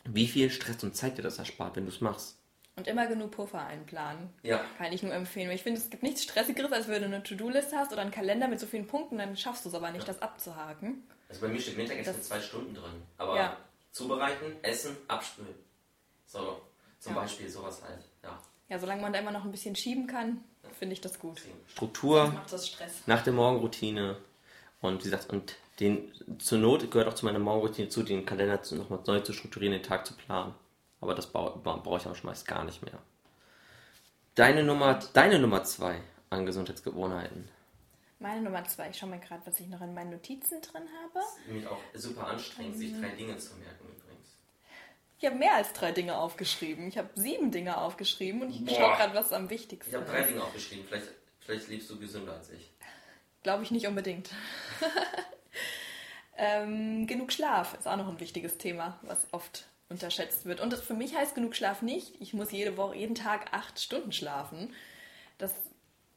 [0.04, 2.35] wie viel Stress und Zeit dir das erspart, wenn du es machst.
[2.78, 4.28] Und immer genug Puffer einplanen.
[4.42, 4.60] Ja.
[4.76, 5.48] Kann ich nur empfehlen.
[5.48, 8.10] Weil ich finde, es gibt nichts Stressigeres, als wenn du eine To-Do-List hast oder einen
[8.10, 11.02] Kalender mit so vielen Punkten, dann schaffst du es aber nicht, das abzuhaken.
[11.30, 13.02] Also bei mir steht Mittagessen Das- zwei Stunden drin.
[13.16, 13.56] Aber Ja.
[13.92, 15.54] zubereiten, essen, abspülen.
[16.26, 16.60] So,
[16.98, 17.22] zum Ja.
[17.22, 18.04] Beispiel sowas halt.
[18.22, 18.38] Ja.
[18.68, 20.44] Ja, solange man da immer noch ein bisschen schieben kann,
[20.78, 21.40] finde ich das gut.
[21.68, 22.30] Struktur.
[22.50, 23.06] Das Stress.
[23.06, 24.18] nach der Morgenroutine.
[24.82, 28.60] Und wie gesagt, und den zur Not gehört auch zu meiner Morgenroutine zu, den Kalender
[28.72, 30.54] nochmal neu zu strukturieren, den Tag zu planen.
[31.00, 32.98] Aber das brauche brauch ich auch schon meist gar nicht mehr.
[34.34, 37.48] Deine Nummer, deine Nummer zwei an Gesundheitsgewohnheiten.
[38.18, 38.90] Meine Nummer zwei.
[38.90, 41.24] Ich schaue mal gerade, was ich noch in meinen Notizen drin habe.
[41.46, 44.38] Nämlich auch super anstrengend, sich drei Dinge zu merken übrigens.
[45.18, 46.88] Ich habe mehr als drei Dinge aufgeschrieben.
[46.88, 48.74] Ich habe sieben Dinge aufgeschrieben und ich Boah.
[48.74, 50.12] schaue gerade, was am wichtigsten Ich habe ist.
[50.12, 50.84] drei Dinge aufgeschrieben.
[50.86, 51.08] Vielleicht,
[51.40, 52.70] vielleicht lebst du gesünder als ich.
[53.42, 54.30] Glaube ich nicht unbedingt.
[56.36, 60.60] ähm, genug Schlaf ist auch noch ein wichtiges Thema, was oft unterschätzt wird.
[60.60, 63.80] Und das für mich heißt genug Schlaf nicht, ich muss jede Woche, jeden Tag acht
[63.80, 64.74] Stunden schlafen.
[65.38, 65.52] Das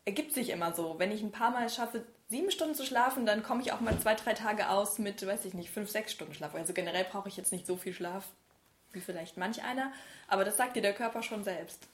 [0.06, 0.96] ergibt sich immer so.
[0.98, 3.98] Wenn ich ein paar Mal schaffe, sieben Stunden zu schlafen, dann komme ich auch mal
[4.00, 6.56] zwei, drei Tage aus mit, weiß ich nicht, fünf, sechs Stunden Schlaf.
[6.56, 8.26] Also generell brauche ich jetzt nicht so viel Schlaf
[8.92, 9.92] wie vielleicht manch einer,
[10.28, 11.88] aber das sagt dir der Körper schon selbst.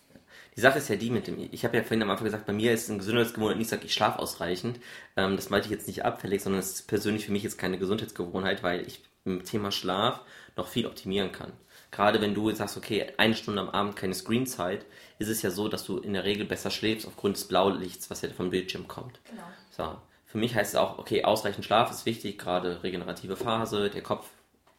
[0.56, 2.54] Die Sache ist ja die mit dem, ich habe ja vorhin am Anfang gesagt, bei
[2.54, 4.80] mir ist ein Gesundheitsgewohnheit nicht, sag ich schlaf ausreichend.
[5.18, 7.78] Ähm, das meinte ich jetzt nicht abfällig, sondern es ist persönlich für mich jetzt keine
[7.78, 10.22] Gesundheitsgewohnheit, weil ich im Thema Schlaf
[10.56, 11.52] noch viel optimieren kann.
[11.92, 14.86] Gerade wenn du jetzt sagst, okay, eine Stunde am Abend keine Screenzeit,
[15.20, 18.22] ist es ja so, dass du in der Regel besser schläfst aufgrund des Blaulichts, was
[18.22, 19.20] ja vom Bildschirm kommt.
[19.30, 19.44] Genau.
[19.72, 19.98] So.
[20.26, 24.28] Für mich heißt es auch, okay, ausreichend Schlaf ist wichtig, gerade regenerative Phase, der Kopf.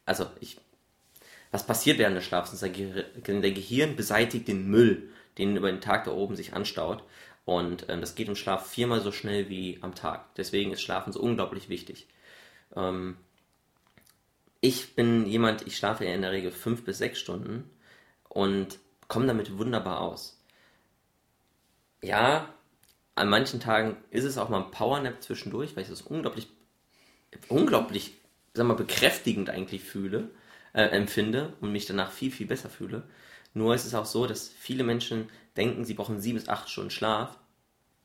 [0.05, 0.59] Also ich
[1.51, 2.59] was passiert während des Schlafs?
[2.59, 7.03] Der Gehirn beseitigt den Müll, den über den Tag da oben sich anstaut.
[7.45, 10.35] Und ähm, das geht im Schlaf viermal so schnell wie am Tag.
[10.37, 12.09] Deswegen ist Schlafen so unglaublich wichtig.
[12.75, 13.17] Ähm,
[14.61, 17.71] ich bin jemand, ich schlafe ja in der Regel fünf bis sechs Stunden
[18.29, 20.43] und komme damit wunderbar aus.
[22.03, 22.53] Ja,
[23.15, 26.49] an manchen Tagen ist es auch mal ein Powernap zwischendurch, weil ich das unglaublich,
[27.49, 28.15] unglaublich,
[28.55, 30.31] sag mal, bekräftigend eigentlich fühle
[30.77, 33.03] äh, empfinde und mich danach viel, viel besser fühle.
[33.57, 36.91] Nur ist es auch so, dass viele Menschen denken, sie brauchen sieben bis acht Stunden
[36.91, 37.39] Schlaf,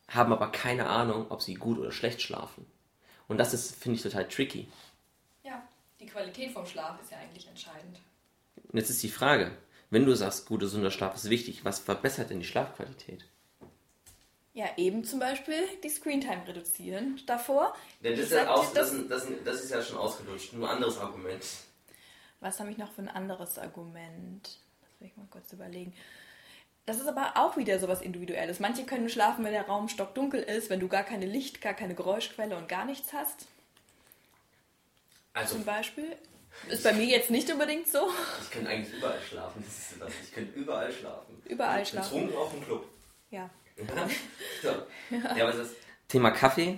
[0.08, 2.66] haben aber keine Ahnung, ob sie gut oder schlecht schlafen.
[3.28, 4.70] Und das ist, finde ich, total tricky.
[5.44, 5.62] Ja,
[6.00, 8.00] die Qualität vom Schlaf ist ja eigentlich entscheidend.
[8.72, 9.52] Und jetzt ist die Frage,
[9.90, 13.26] wenn du sagst, guter, gesunder Schlaf ist wichtig, was verbessert denn die Schlafqualität?
[14.54, 17.76] Ja, eben zum Beispiel die Screentime reduzieren davor.
[18.02, 18.96] Denn Ich sag dir, das-
[19.44, 21.44] das ist ja schon ausgelutscht, nur ein anderes Argument.
[22.40, 24.58] Was habe ich noch für ein anderes Argument?
[25.02, 25.94] Das will ich mal kurz überlegen.
[26.86, 28.60] Das ist aber auch wieder sowas Individuelles.
[28.60, 31.96] Manche können schlafen, wenn der Raum stockdunkel ist, wenn du gar keine Licht, gar keine
[31.96, 33.48] Geräuschquelle und gar nichts hast.
[35.34, 36.16] Also, Zum Beispiel.
[36.70, 38.10] Ist bei mir jetzt nicht unbedingt so.
[38.44, 40.14] ich kann eigentlich überall schlafen, das ist das.
[40.24, 41.42] Ich kann überall schlafen.
[41.46, 42.12] Überall schlafen.
[42.12, 42.86] Betrunken auf dem Club.
[43.32, 43.50] Ja.
[44.62, 44.68] so.
[45.16, 45.32] ja.
[45.32, 45.72] aber das
[46.10, 46.78] Thema Kaffee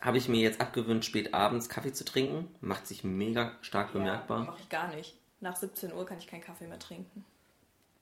[0.00, 2.54] habe ich mir jetzt abgewöhnt, spät abends Kaffee zu trinken.
[2.60, 4.44] Macht sich mega stark bemerkbar.
[4.44, 5.16] Mache ich gar nicht.
[5.40, 7.24] Nach 17 Uhr kann ich keinen Kaffee mehr trinken.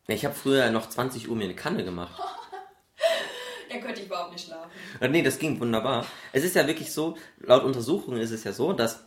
[0.08, 2.20] Ja, ich habe früher noch 20 Uhr mir eine Kanne gemacht.
[3.70, 4.70] Dann könnte ich überhaupt nicht schlafen.
[5.00, 6.06] Äh, Nee, das ging wunderbar.
[6.32, 9.04] Es ist ja wirklich so, laut Untersuchungen ist es ja so, dass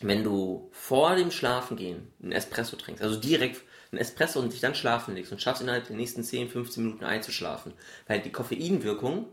[0.00, 4.74] wenn du vor dem Schlafengehen einen Espresso trinkst, also direkt einen Espresso und dich dann
[4.74, 7.72] schlafen legst und schaffst innerhalb der nächsten 10, 15 Minuten einzuschlafen,
[8.06, 9.26] weil die Koffeinwirkung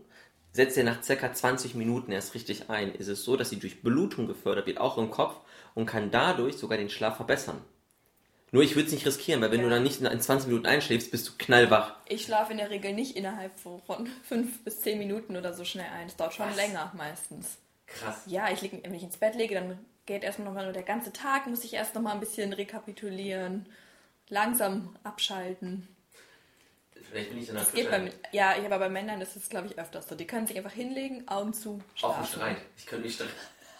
[0.52, 3.82] setzt er nach circa 20 Minuten erst richtig ein, ist es so, dass sie durch
[3.82, 5.36] Blutung gefördert wird, auch im Kopf,
[5.74, 7.62] und kann dadurch sogar den Schlaf verbessern.
[8.52, 9.64] Nur ich würde es nicht riskieren, weil wenn Ja.
[9.64, 11.96] du dann nicht in 20 Minuten einschläfst, bist du knallwach.
[12.06, 15.86] Ich schlafe in der Regel nicht innerhalb von fünf bis zehn Minuten oder so schnell
[15.90, 16.06] ein.
[16.06, 16.56] Es dauert schon Was?
[16.56, 17.56] länger meistens.
[17.86, 18.22] Krass.
[18.26, 21.12] Ja, ich lieg, wenn ich ins Bett lege, dann geht erstmal nochmal nur der ganze
[21.14, 23.66] Tag, muss ich erst nochmal ein bisschen rekapitulieren,
[24.28, 25.88] langsam abschalten.
[27.10, 29.78] Vielleicht bin ich dann Das geht bei, ja, aber bei Männern ist es, glaube ich,
[29.78, 30.14] öfters so.
[30.14, 31.70] Die können sich einfach hinlegen, Augen zu,
[32.02, 32.26] Auch im schlafen.
[32.26, 32.56] Streit.
[32.76, 33.32] Ich könnte nicht streiten.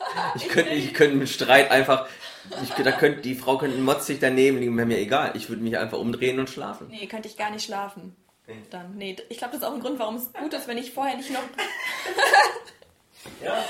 [0.35, 2.07] Ich könnte, ich könnte mit Streit einfach,
[2.63, 5.33] ich, da könnte, die Frau könnte motzig daneben liegen, wäre mir egal.
[5.35, 6.89] Ich würde mich einfach umdrehen und schlafen.
[6.89, 8.17] Nee, könnte ich gar nicht schlafen.
[8.47, 8.57] Nee.
[8.71, 10.93] Dann, nee, ich glaube, das ist auch ein Grund, warum es gut ist, wenn ich
[10.93, 11.41] vorher nicht noch.
[13.43, 13.65] Ja.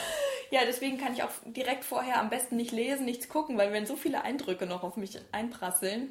[0.51, 3.87] Ja, deswegen kann ich auch direkt vorher am besten nicht lesen, nichts gucken, weil wenn
[3.87, 6.11] so viele Eindrücke noch auf mich einprasseln,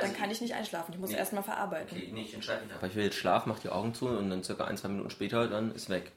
[0.00, 0.92] dann kann ich nicht einschlafen.
[0.92, 1.16] Ich muss Nee.
[1.16, 1.96] erstmal verarbeiten.
[1.96, 2.74] Okay, nee, ich entscheide mich.
[2.74, 5.10] Aber ich will jetzt schlafen, mach die Augen zu und dann circa ein, zwei Minuten
[5.10, 6.12] später, dann ist weg.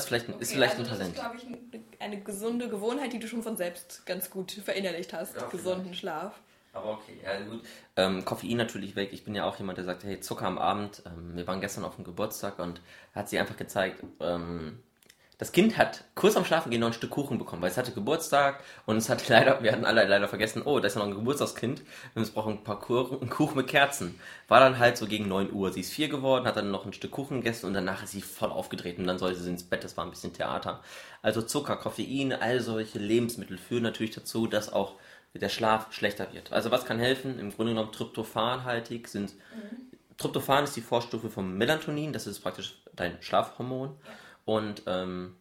[0.00, 1.18] Vielleicht, ist Okay, vielleicht also ein Talent.
[1.18, 5.12] Das ist, glaube ich, eine, gesunde Gewohnheit, die du schon von selbst ganz gut verinnerlicht
[5.12, 5.36] hast.
[5.36, 6.40] Ja, Gesunden Schlaf.
[6.72, 7.62] Aber okay, ja gut.
[7.96, 9.10] Ähm, Koffein natürlich weg.
[9.12, 11.02] Ich bin ja auch jemand, der sagt, hey, Zucker am Abend.
[11.06, 12.80] Ähm, wir waren gestern auf dem Geburtstag und
[13.14, 14.78] hat sie einfach gezeigt, ähm,
[15.42, 17.90] das Kind hat kurz am Schlafen gehen noch ein Stück Kuchen bekommen, weil es hatte
[17.90, 21.08] Geburtstag und es hatte leider, wir hatten alle leider vergessen, oh, da ist ja noch
[21.08, 21.82] ein Geburtstagskind
[22.14, 24.20] und es braucht ein paar Kuchen, einen Kuchen mit Kerzen.
[24.46, 25.72] War dann halt so gegen 9 Uhr.
[25.72, 28.22] Sie ist vier geworden, hat dann noch ein Stück Kuchen gegessen und danach ist sie
[28.22, 29.82] voll aufgedreht und dann sollte sie ins Bett.
[29.82, 30.80] Das war ein bisschen Theater.
[31.22, 34.94] Also Zucker, Koffein, all solche Lebensmittel führen natürlich dazu, dass auch
[35.34, 36.52] der Schlaf schlechter wird.
[36.52, 37.40] Also was kann helfen?
[37.40, 39.32] Im Grunde genommen tryptophanhaltig sind.
[40.18, 43.96] Tryptophan ist die Vorstufe vom Melatonin, das ist praktisch dein Schlafhormon.
[44.44, 45.36] Und ähm,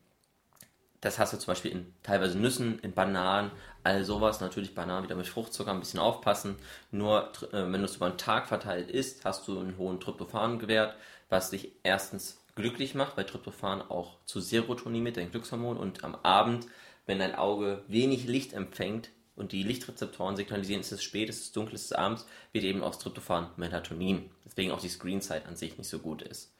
[1.02, 3.52] das hast du zum Beispiel in teilweise Nüssen, in Bananen,
[3.84, 4.40] all sowas.
[4.40, 6.58] Natürlich Bananen wieder mit Fruchtzucker, ein bisschen aufpassen.
[6.92, 10.96] Nur äh, wenn du es über einen Tag verteilt isst, hast du einen hohen Tryptophan-Wert,
[11.30, 15.78] was dich erstens glücklich macht, weil Tryptophan auch zu Serotonin mit, dein Glückshormon.
[15.78, 16.68] Und am Abend,
[17.08, 21.58] wenn dein Auge wenig Licht empfängt und die Lichtrezeptoren signalisieren, es ist spät, es ist
[21.58, 24.30] dunkel, es ist abends, wird eben aus Tryptophan Melatonin.
[24.46, 26.54] Deswegen auch die Screenzeit an sich nicht so gut ist.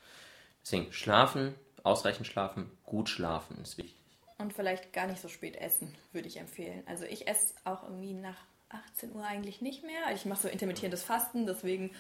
[0.64, 3.96] Deswegen schlafen, ausreichend schlafen, gut schlafen ist wichtig.
[4.38, 6.84] Und vielleicht gar nicht so spät essen, würde ich empfehlen.
[6.88, 8.38] Also ich esse auch irgendwie nach
[8.70, 10.14] 18 Uhr eigentlich nicht mehr.
[10.14, 11.92] Ich mache so intermittierendes Fasten, deswegen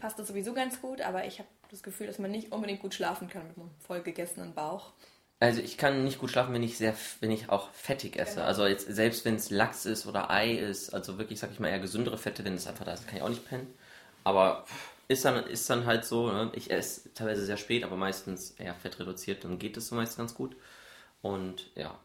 [0.00, 1.00] passt das sowieso ganz gut.
[1.02, 4.54] Aber ich habe das Gefühl, dass man nicht unbedingt gut schlafen kann mit einem vollgegessenen
[4.54, 4.92] Bauch.
[5.40, 8.36] Also ich kann nicht gut schlafen, wenn ich sehr, wenn ich auch fettig esse.
[8.36, 8.46] Genau.
[8.46, 11.68] Also jetzt selbst wenn es Lachs ist oder Ei ist, also wirklich, sag ich mal,
[11.68, 13.72] eher gesündere Fette, wenn es einfach da ist, kann ich auch nicht pennen.
[14.22, 14.66] Aber
[15.10, 16.52] ist dann, ist dann halt so, ne?
[16.54, 20.34] ich esse teilweise sehr spät, aber meistens eher fettreduziert, dann geht es so meist ganz
[20.34, 20.56] gut.
[21.22, 21.98] Und ja.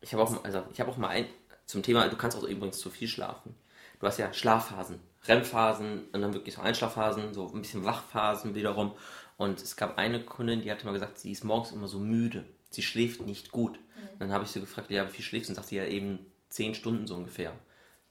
[0.00, 1.26] Ich habe auch, mal- also ich habe auch mal ein,
[1.66, 3.54] zum Thema, du kannst auch übrigens zu viel schlafen.
[4.00, 4.98] Du hast ja Schlafphasen,
[5.28, 8.92] REM-Phasen und dann wirklich so Einschlafphasen, so ein bisschen Wachphasen wiederum.
[9.36, 12.44] Und es gab eine Kundin, die hatte mal gesagt, sie ist morgens immer so müde.
[12.70, 13.78] Sie schläft nicht gut.
[14.18, 15.52] Dann habe ich sie gefragt, ja, wie viel schläfst du?
[15.52, 17.52] Und sagt sie ja eben zehn Stunden so ungefähr.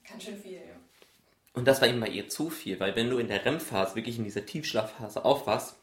[0.10, 0.81] Ganz schön viel, ja.
[1.54, 4.18] Und das war eben bei ihr zu viel, weil wenn du in der REM-Phase, wirklich
[4.18, 5.76] in dieser Tiefschlafphase aufwachst,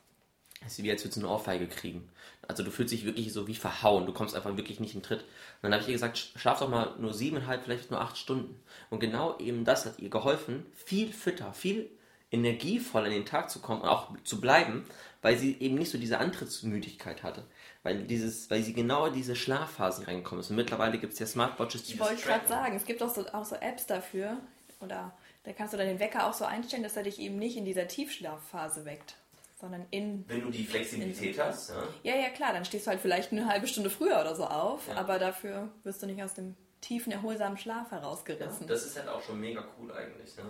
[0.66, 2.08] ist wie als würdest du eine Ohrfeige kriegen.
[2.48, 5.06] Also du fühlst dich wirklich so wie verhauen, du kommst einfach wirklich nicht in den
[5.06, 5.20] Tritt.
[5.20, 5.26] Und
[5.62, 8.58] dann habe ich ihr gesagt, sch- schlaf doch mal nur siebeneinhalb, vielleicht nur acht Stunden.
[8.90, 11.90] Und genau eben das hat ihr geholfen, viel fitter, viel
[12.30, 14.84] energievoll in den Tag zu kommen und auch zu bleiben,
[15.22, 17.44] weil sie eben nicht so diese Antrittsmüdigkeit hatte.
[17.82, 20.50] Weil, dieses, weil sie genau in diese Schlafphasen reingekommen ist.
[20.50, 23.26] Und mittlerweile gibt es ja Smartwatches, die Ich wollte gerade sagen, es gibt auch so,
[23.28, 24.38] auch so Apps dafür.
[24.80, 25.12] Oder
[25.44, 27.64] da kannst du dann den Wecker auch so einstellen, dass er dich eben nicht in
[27.64, 29.16] dieser Tiefschlafphase weckt,
[29.60, 32.14] sondern in Wenn du die Flexibilität hast, ja.
[32.14, 34.88] Ja, ja, klar, dann stehst du halt vielleicht eine halbe Stunde früher oder so auf,
[34.88, 34.94] Ja.
[34.96, 38.66] aber dafür wirst du nicht aus dem tiefen, erholsamen Schlaf herausgerissen.
[38.66, 40.36] Das ist halt auch schon mega cool eigentlich.
[40.36, 40.44] Ne?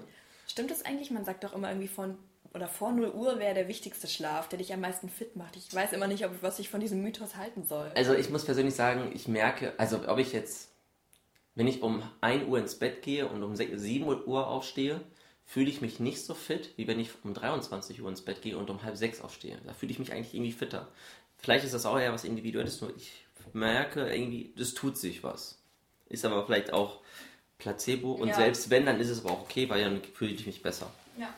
[0.46, 1.10] Stimmt das eigentlich?
[1.10, 2.18] Man sagt doch immer irgendwie von,
[2.52, 5.56] oder vor 0 Uhr wäre der wichtigste Schlaf, der dich am meisten fit macht.
[5.56, 7.90] Ich weiß immer nicht, ob, was ich von diesem Mythos halten soll.
[7.94, 10.70] Also ich muss persönlich sagen, ich merke, also ob ich jetzt,
[11.58, 15.00] wenn ich um 1 Uhr ins Bett gehe und um 6, 7 Uhr aufstehe,
[15.44, 18.56] fühle ich mich nicht so fit, wie wenn ich um 23 Uhr ins Bett gehe
[18.56, 19.58] und um halb sechs aufstehe.
[19.66, 20.86] Da fühle ich mich eigentlich irgendwie fitter.
[21.36, 25.58] Vielleicht ist das auch eher was Individuelles, nur ich merke irgendwie, das tut sich was.
[26.08, 27.00] Ist aber vielleicht auch
[27.58, 28.34] Placebo und Ja.
[28.36, 30.92] selbst wenn, dann ist es aber auch okay, weil dann fühle ich mich besser.
[31.18, 31.34] Ja.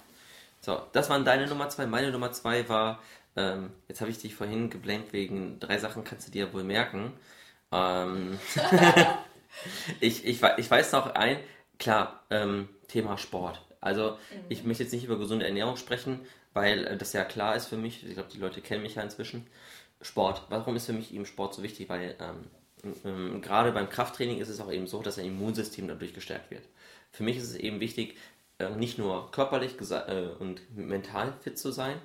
[0.61, 1.87] So, das waren deine Nummer zwei.
[1.87, 3.02] Meine Nummer zwei war,
[3.37, 7.14] ähm, jetzt habe ich dich vorhin geblankt wegen drei Sachen, kannst du dir wohl merken.
[7.72, 8.38] Ähm,
[10.00, 11.38] ich, ich, ich weiß noch ein,
[11.78, 13.64] klar, ähm, Thema Sport.
[13.80, 16.20] Also ich möchte jetzt nicht über gesunde Ernährung sprechen,
[16.52, 18.06] weil äh, das ja klar ist für mich.
[18.06, 19.46] Ich glaube, die Leute kennen mich ja inzwischen.
[20.02, 20.46] Sport.
[20.48, 21.88] Warum ist für mich eben Sport so wichtig?
[21.88, 26.14] Weil ähm, ähm, gerade beim Krafttraining ist es auch eben so, dass dein Immunsystem dadurch
[26.14, 26.62] gestärkt wird.
[27.10, 28.16] Für mich ist es eben wichtig,
[28.58, 32.00] äh, nicht nur körperlich äh, und mental fit zu sein,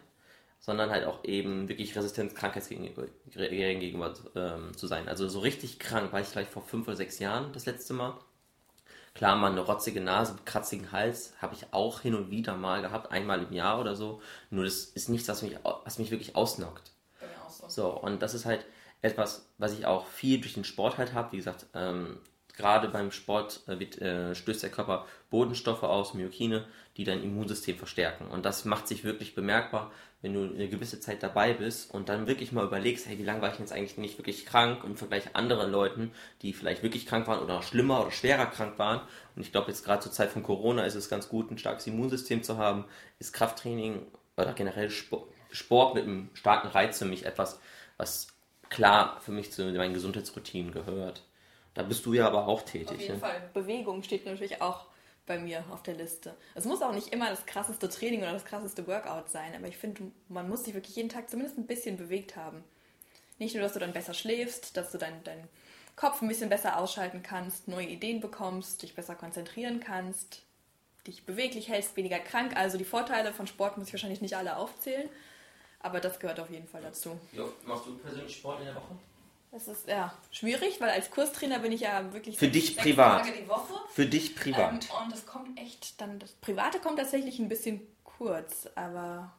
[0.66, 5.08] sondern halt auch eben wirklich resistent krankheitsgegenüber gegenüber, ähm, zu sein.
[5.08, 8.18] Also so richtig krank war ich vielleicht vor fünf oder sechs Jahren das letzte Mal.
[9.14, 13.12] Klar, mal eine rotzige Nase, kratzigen Hals habe ich auch hin und wieder mal gehabt,
[13.12, 14.24] einmal im Jahr oder so.
[14.50, 16.92] Nur das ist nichts, was mich, was mich wirklich ausnockt.
[17.48, 17.70] So.
[17.70, 18.66] so, und das ist halt
[19.04, 21.34] etwas, was ich auch viel durch den Sport halt habe.
[21.34, 22.18] Wie gesagt, ähm,
[22.58, 26.66] gerade beim Sport äh, äh, stößt der Körper Bodenstoffe aus, Myokine,
[26.98, 28.28] die dein Immunsystem verstärken.
[28.28, 29.92] Und das macht sich wirklich bemerkbar,
[30.22, 33.42] wenn du eine gewisse Zeit dabei bist und dann wirklich mal überlegst, hey, wie lange
[33.42, 37.28] war ich jetzt eigentlich nicht wirklich krank im Vergleich anderen Leuten, die vielleicht wirklich krank
[37.28, 39.02] waren oder schlimmer oder schwerer krank waren.
[39.36, 41.86] Und ich glaube, jetzt gerade zur Zeit von Corona ist es ganz gut, ein starkes
[41.86, 42.86] Immunsystem zu haben.
[43.20, 47.60] Ist Krafttraining oder generell Sport mit einem starken Reiz für mich etwas,
[47.98, 48.28] was
[48.70, 51.24] klar für mich zu meinen Gesundheitsroutinen gehört.
[51.76, 52.90] Da bist du ja aber auch tätig.
[52.90, 53.20] Auf jeden ne?
[53.20, 53.50] Fall.
[53.54, 54.88] Bewegung steht natürlich auch
[55.28, 56.36] bei mir auf der Liste.
[56.56, 59.78] Es muss auch nicht immer das krasseste Training oder das krasseste Workout sein, aber ich
[59.78, 62.64] finde, man muss sich wirklich jeden Tag zumindest ein bisschen bewegt haben.
[63.38, 65.48] Nicht nur, dass du dann besser schläfst, dass du deinen dein
[65.96, 70.44] Kopf ein bisschen besser ausschalten kannst, neue Ideen bekommst, dich besser konzentrieren kannst,
[71.08, 72.56] dich beweglich hältst, weniger krank.
[72.56, 75.10] Also die Vorteile von Sport muss ich wahrscheinlich nicht alle aufzählen,
[75.80, 77.20] aber das gehört auf jeden Fall dazu.
[77.34, 78.96] Jo, machst du persönlich Sport in der Woche?
[79.56, 83.22] Das ist ja schwierig, weil als Kurstrainer bin ich ja wirklich für dich privat.
[83.22, 83.74] Tage die Woche.
[83.90, 84.74] Für dich privat.
[84.74, 89.32] Ähm, und das kommt echt dann das Private kommt tatsächlich ein bisschen kurz, aber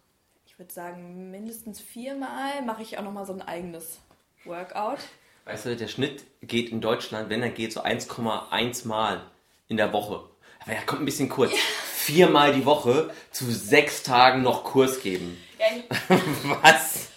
[0.47, 3.99] ich würde sagen mindestens viermal mache ich auch noch mal so ein eigenes
[4.47, 5.01] Workout.
[5.45, 9.21] Weißt du, der Schnitt geht in Deutschland, wenn er geht, so 1,1 Mal
[9.69, 10.25] in der Woche.
[10.61, 11.53] Aber er kommt ein bisschen kurz.
[11.53, 11.59] Ja.
[11.93, 15.37] Viermal die Woche zu sechs Tagen noch Kurs geben.
[15.59, 16.17] Ja,
[16.63, 17.11] Was?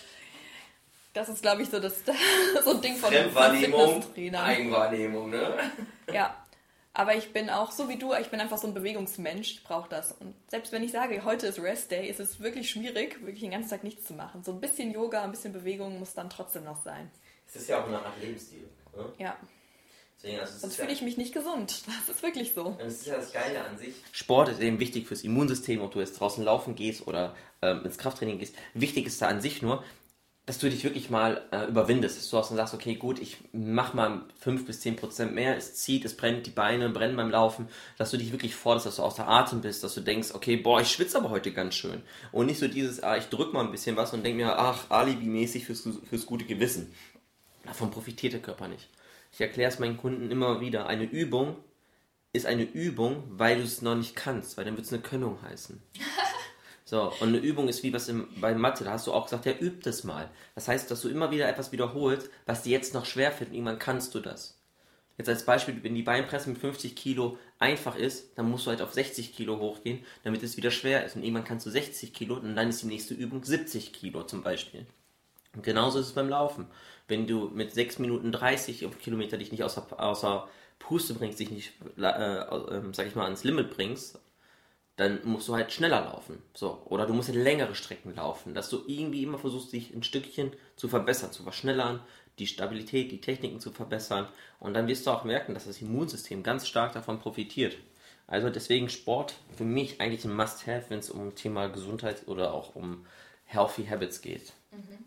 [1.14, 2.04] Das ist, glaube ich, so, das,
[2.64, 4.04] so ein Ding von Fremdwahrnehmung,
[4.36, 5.72] Eigenwahrnehmung, ne?
[6.14, 6.36] Ja,
[6.94, 9.90] aber ich bin auch, so wie du, ich bin einfach so ein Bewegungsmensch, ich brauche
[9.90, 10.12] das.
[10.12, 13.52] Und selbst wenn ich sage, heute ist Rest Day, ist es wirklich schwierig, wirklich den
[13.52, 14.44] ganzen Tag nichts zu machen.
[14.44, 17.10] So ein bisschen Yoga, ein bisschen Bewegung muss dann trotzdem noch sein.
[17.48, 18.70] Es ist ja auch eine Art Lebensstil.
[18.96, 19.06] Ne?
[19.18, 19.38] Ja.
[20.18, 21.84] Deswegen, also Sonst fühle ich mich nicht gesund.
[22.08, 22.76] Das ist wirklich so.
[22.78, 23.96] Das ist ja das Geile an sich.
[24.12, 27.98] Sport ist eben wichtig fürs Immunsystem, ob du jetzt draußen laufen gehst oder ähm, ins
[27.98, 28.56] Krafttraining gehst.
[28.74, 29.84] Wichtig ist da an sich nur,
[30.50, 33.94] dass du dich wirklich mal äh, überwindest, dass du auch sagst, okay, gut, ich mach
[33.94, 37.68] mal 5 bis 10 Prozent mehr, es zieht, es brennt, die Beine brennen beim Laufen,
[38.00, 40.82] dass du dich wirklich forderst, dass du außer Atem bist, dass du denkst, okay, boah,
[40.82, 42.02] ich schwitze aber heute ganz schön.
[42.32, 44.90] Und nicht so dieses, ah, ich drück mal ein bisschen was und denk mir, ach,
[44.90, 46.96] Alibi-mäßig fürs, fürs gute Gewissen.
[47.66, 48.90] Davon profitiert der Körper nicht.
[49.32, 51.58] Ich erkläre es meinen Kunden immer wieder, eine Übung
[52.34, 55.44] ist eine Übung, weil du es noch nicht kannst, weil dann wird es eine Könnung
[55.44, 55.80] heißen.
[56.90, 59.46] So, und eine Übung ist wie was im, bei Mathe, da hast du auch gesagt,
[59.46, 60.28] ja, üb das mal.
[60.56, 63.58] Das heißt, dass du immer wieder etwas wiederholst, was dir jetzt noch schwer fällt und
[63.58, 64.60] irgendwann kannst du das.
[65.16, 68.82] Jetzt als Beispiel, wenn die Beinpresse mit 50 Kilo einfach ist, dann musst du halt
[68.82, 71.16] auf 60 Kilo hochgehen, damit es wieder schwer ist.
[71.16, 74.42] Und irgendwann kannst du 60 Kilo und dann ist die nächste Übung 70 Kilo zum
[74.42, 74.88] Beispiel.
[75.54, 76.66] Und genauso ist es beim Laufen.
[77.08, 80.48] Wenn du mit 6 Minuten 30 auf Kilometer dich nicht außer, außer
[80.80, 84.18] Puste bringst, dich nicht, äh, äh, sag ich mal, ans Limit bringst,
[85.00, 86.42] dann musst du halt schneller laufen.
[86.54, 86.82] So.
[86.86, 90.52] Oder du musst halt längere Strecken laufen, dass du irgendwie immer versuchst, dich ein Stückchen
[90.76, 92.02] zu verbessern, zu verschnellern,
[92.38, 94.28] die Stabilität, die Techniken zu verbessern.
[94.60, 97.78] Und dann wirst du auch merken, dass das Immunsystem ganz stark davon profitiert.
[98.28, 102.76] Also deswegen Sport für mich eigentlich ein Must-Have, wenn es um Thema Gesundheit oder auch
[102.76, 103.06] um
[103.46, 104.52] Healthy Habits geht.
[104.72, 105.06] Mhm.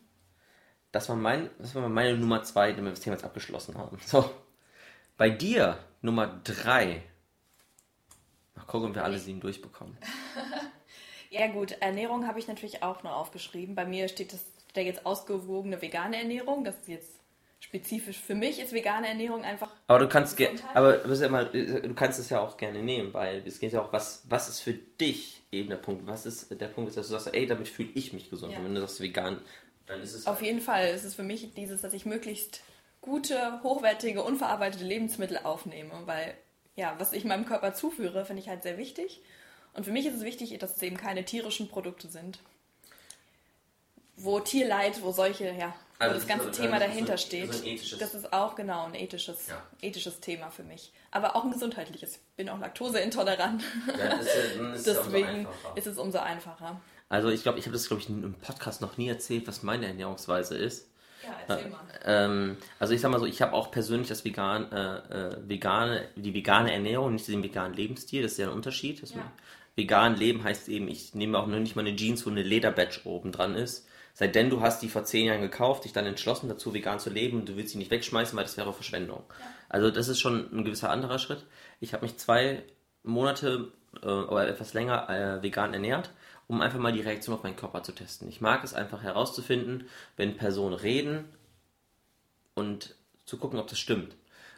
[0.90, 3.98] Das, war mein, das war meine Nummer zwei, damit wir das Thema jetzt abgeschlossen haben.
[4.06, 4.30] So.
[5.18, 7.02] Bei dir Nummer drei
[8.54, 9.96] Mal gucken, ob wir alle sieben durchbekommen.
[11.30, 13.74] ja gut, Ernährung habe ich natürlich auch nur aufgeschrieben.
[13.74, 16.64] Bei mir steht das, da jetzt ausgewogene vegane Ernährung.
[16.64, 17.22] Das ist jetzt
[17.62, 19.70] spezifisch für mich ist vegane Ernährung einfach.
[19.86, 20.36] Aber du kannst
[20.74, 24.48] aber du kannst es ja auch gerne nehmen, weil es geht ja auch was was
[24.48, 26.06] ist für dich eben der Punkt.
[26.06, 28.52] Was ist der Punkt ist, dass du sagst, ey, damit fühle ich mich gesund.
[28.52, 28.58] Ja.
[28.58, 29.40] Und wenn du sagst vegan,
[29.86, 30.86] dann ist es auf halt jeden Fall.
[30.86, 32.62] Es ist für mich dieses, dass ich möglichst
[33.00, 36.34] gute, hochwertige, unverarbeitete Lebensmittel aufnehme, weil
[36.76, 39.20] ja, was ich meinem Körper zuführe, finde ich halt sehr wichtig.
[39.74, 42.38] Und für mich ist es wichtig, dass es eben keine tierischen Produkte sind.
[44.16, 47.52] Wo Tierleid, wo solche, ja, also wo das ganze Thema dahinter so, steht.
[47.52, 49.62] So das ist auch genau ein ethisches, ja.
[49.80, 50.92] ethisches Thema für mich.
[51.10, 52.16] Aber auch ein gesundheitliches.
[52.16, 53.62] Ich bin auch laktoseintolerant.
[53.86, 54.28] Ja, ist,
[54.76, 56.80] ist Deswegen ist es umso einfacher.
[57.08, 59.86] Also ich glaube, ich habe das, glaube ich, im Podcast noch nie erzählt, was meine
[59.86, 60.88] Ernährungsweise ist.
[61.48, 61.58] Ja.
[62.04, 66.08] Ähm, also ich sag mal so, ich habe auch persönlich das vegan, äh, äh, vegane,
[66.16, 69.00] die vegane Ernährung, nicht den veganen Lebensstil, das ist ja ein Unterschied.
[69.10, 69.32] Ja.
[69.74, 73.32] Vegan leben heißt eben, ich nehme auch nicht mal eine Jeans, wo eine Lederbatch oben
[73.32, 73.86] dran ist.
[74.14, 77.40] Seitdem du hast die vor zehn Jahren gekauft, dich dann entschlossen dazu, vegan zu leben
[77.40, 79.24] und du willst sie nicht wegschmeißen, weil das wäre Verschwendung.
[79.28, 79.46] Ja.
[79.70, 81.46] Also das ist schon ein gewisser anderer Schritt.
[81.80, 82.62] Ich habe mich zwei
[83.02, 86.10] Monate äh, oder etwas länger äh, vegan ernährt,
[86.48, 88.28] um einfach mal die Reaktion auf meinen Körper zu testen.
[88.28, 91.24] Ich mag es einfach herauszufinden, wenn Personen reden
[92.54, 94.16] und zu gucken, ob das stimmt.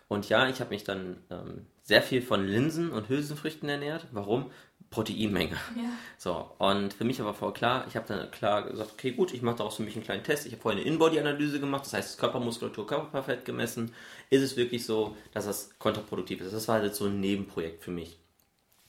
[0.08, 4.06] Und ja, ich habe mich dann ähm, sehr viel von Linsen und Hülsenfrüchten ernährt.
[4.12, 4.50] Warum?
[4.90, 5.56] Proteinmenge.
[5.76, 5.90] Ja.
[6.18, 9.42] So, und für mich aber voll klar, ich habe dann klar gesagt, okay, gut, ich
[9.42, 10.46] mache daraus für mich einen kleinen Test.
[10.46, 13.92] Ich habe vorher eine In-Body-Analyse gemacht, das heißt Körpermuskulatur, Körperfett gemessen.
[14.30, 16.52] Ist es wirklich so, dass das kontraproduktiv ist?
[16.52, 18.18] Das war jetzt so ein Nebenprojekt für mich.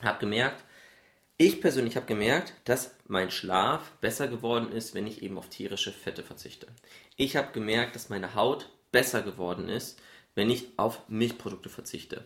[0.03, 0.63] Habe gemerkt,
[1.38, 5.91] ich persönlich habe gemerkt, dass mein Schlaf besser geworden ist, wenn ich eben auf tierische
[5.91, 6.67] Fette verzichte.
[7.17, 9.99] Ich habe gemerkt, dass meine Haut besser geworden ist,
[10.33, 12.23] wenn ich auf Milchprodukte verzichte.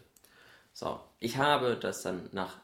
[0.73, 2.57] So, ich habe das dann nach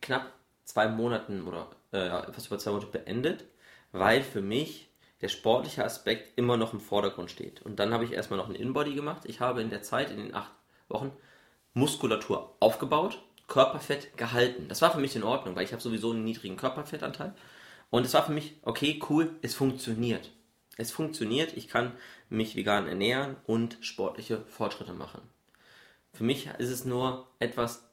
[0.00, 0.32] knapp
[0.64, 3.44] zwei Monaten oder äh, fast über zwei Monate beendet,
[3.92, 4.88] weil für mich
[5.22, 7.62] der sportliche Aspekt immer noch im Vordergrund steht.
[7.62, 9.22] Und dann habe ich erstmal noch einen Inbody gemacht.
[9.24, 10.52] Ich habe in der Zeit, in den acht
[10.88, 11.12] Wochen,
[11.74, 14.68] Muskulatur aufgebaut, Körperfett gehalten.
[14.68, 17.34] Das war für mich in Ordnung, weil ich habe sowieso einen niedrigen Körperfettanteil.
[17.90, 20.30] Und es war für mich, okay, cool, es funktioniert.
[20.78, 21.92] Es funktioniert, ich kann
[22.30, 25.20] mich vegan ernähren und sportliche Fortschritte machen.
[26.14, 27.84] Für mich ist es nur etwas,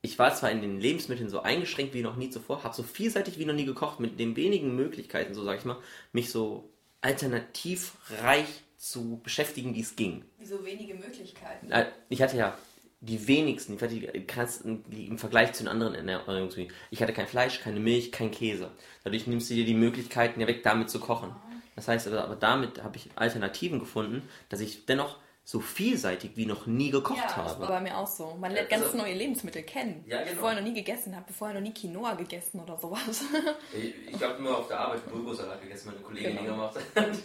[0.00, 3.38] ich war zwar in den Lebensmitteln so eingeschränkt wie noch nie zuvor, habe so vielseitig
[3.38, 5.78] wie noch nie gekocht, mit den wenigen Möglichkeiten, so sag ich mal,
[6.12, 10.24] mich so alternativreich zu beschäftigen, wie es ging.
[10.38, 11.70] Wieso wenige Möglichkeiten?
[11.70, 12.56] Äh, Ich hatte ja
[13.04, 16.48] die wenigsten, die krassesten die im Vergleich zu den anderen Ernährungen.
[16.90, 18.70] Ich hatte kein Fleisch, keine Milch, kein Käse.
[19.04, 21.34] Dadurch nimmst du dir die Möglichkeiten ja weg, damit zu kochen.
[21.74, 26.46] Das heißt, aber, aber damit habe ich Alternativen gefunden, dass ich dennoch so vielseitig wie
[26.46, 27.66] noch nie gekocht Ja, das war habe.
[27.66, 28.36] bei mir auch so.
[28.40, 30.04] Man lernt Also- ganz neue Lebensmittel kennen.
[30.06, 30.40] Ja, Die ich genau.
[30.42, 33.24] vorher noch nie gegessen habe, ich noch nie Quinoa gegessen oder sowas.
[33.76, 36.52] Ich, ich habe immer auf der Arbeit Bulgursalat gegessen, meine Kollegin Genau.
[36.52, 36.76] gemacht.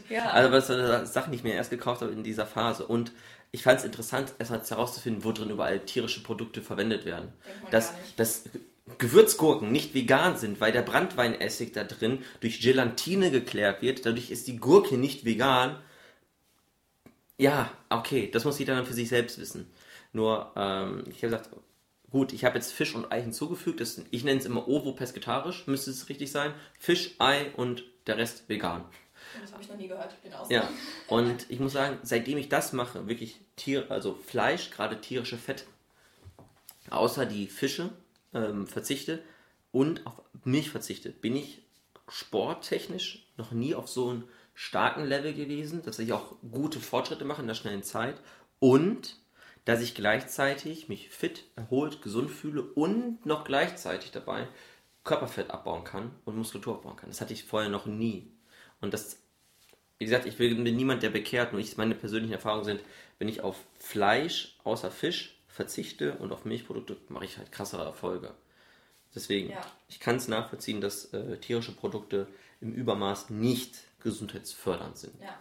[0.10, 0.32] Ja.
[0.32, 2.88] Also was äh, Sachen, die ich mir erst gekauft habe in dieser Phase.
[2.88, 3.12] Und
[3.52, 7.32] ich fand es interessant, erstmal herauszufinden, wo drin überall tierische Produkte verwendet werden.
[7.72, 8.45] Dass, dass
[8.98, 14.06] Gewürzgurken nicht vegan sind, weil der Brandweinessig da drin durch Gelatine geklärt wird.
[14.06, 15.78] Dadurch ist die Gurke nicht vegan.
[17.38, 19.68] Ja, okay, das muss jeder dann für sich selbst wissen.
[20.14, 21.50] Nur, ähm, ich habe gesagt,
[22.10, 23.82] gut, ich habe jetzt Fisch und Ei hinzugefügt.
[23.82, 26.54] Das, ich nenne es immer ovo-pesketarisch, müsste es richtig sein.
[26.80, 28.86] Fisch, Ei und der Rest vegan.
[29.42, 30.16] Das habe ich noch nie gehört.
[30.24, 30.78] Den Ja, Ausnahmen.
[31.08, 35.66] und ich muss sagen, seitdem ich das mache, wirklich Tier, also Fleisch, gerade tierische Fett,
[36.90, 37.90] außer die Fische
[38.34, 39.22] ähm, verzichte
[39.72, 41.62] und auf Milch verzichte, bin ich
[42.08, 44.24] sporttechnisch noch nie auf so einem
[44.54, 48.20] starken Level gewesen, dass ich auch gute Fortschritte mache in der schnellen Zeit
[48.60, 49.18] und
[49.66, 54.48] dass ich gleichzeitig mich fit, erholt, gesund fühle und noch gleichzeitig dabei
[55.04, 57.10] Körperfett abbauen kann und Muskulatur abbauen kann.
[57.10, 58.32] Das hatte ich vorher noch nie.
[58.82, 59.20] Und das
[60.00, 62.82] wie gesagt, ich bin niemand, der bekehrt, nur ich, meine persönlichen Erfahrungen sind,
[63.20, 68.34] wenn ich auf Fleisch außer Fisch verzichte und auf Milchprodukte, mache ich halt krassere Erfolge.
[69.16, 69.62] Deswegen, Ja.
[69.89, 72.28] ich kann es nachvollziehen, dass äh, tierische Produkte
[72.62, 75.20] im Übermaß nicht gesundheitsfördernd sind.
[75.22, 75.39] Ja,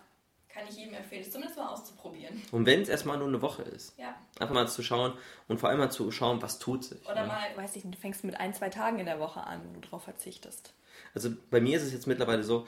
[0.48, 2.40] kann ich jedem empfehlen, es zumindest mal auszuprobieren.
[2.52, 4.14] Und wenn es erstmal nur eine Woche ist, Ja.
[4.38, 5.12] einfach mal zu schauen
[5.48, 7.04] und vor allem mal zu schauen, was tut sich.
[7.04, 7.26] Oder ne?
[7.26, 9.74] mal, weiß ich nicht, du fängst mit ein, zwei Tagen in der Woche an, wo
[9.74, 10.72] du drauf verzichtest.
[11.14, 12.66] Also bei mir ist es jetzt mittlerweile so,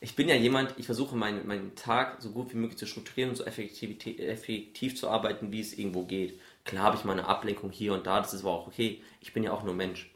[0.00, 3.30] ich bin ja jemand, ich versuche meinen, meinen Tag so gut wie möglich zu strukturieren
[3.30, 6.40] und so effektiv, effektiv zu arbeiten, wie es irgendwo geht.
[6.64, 9.02] Klar habe ich mal eine Ablenkung hier und da, das ist aber auch okay.
[9.20, 10.10] Ich bin ja auch nur Mensch.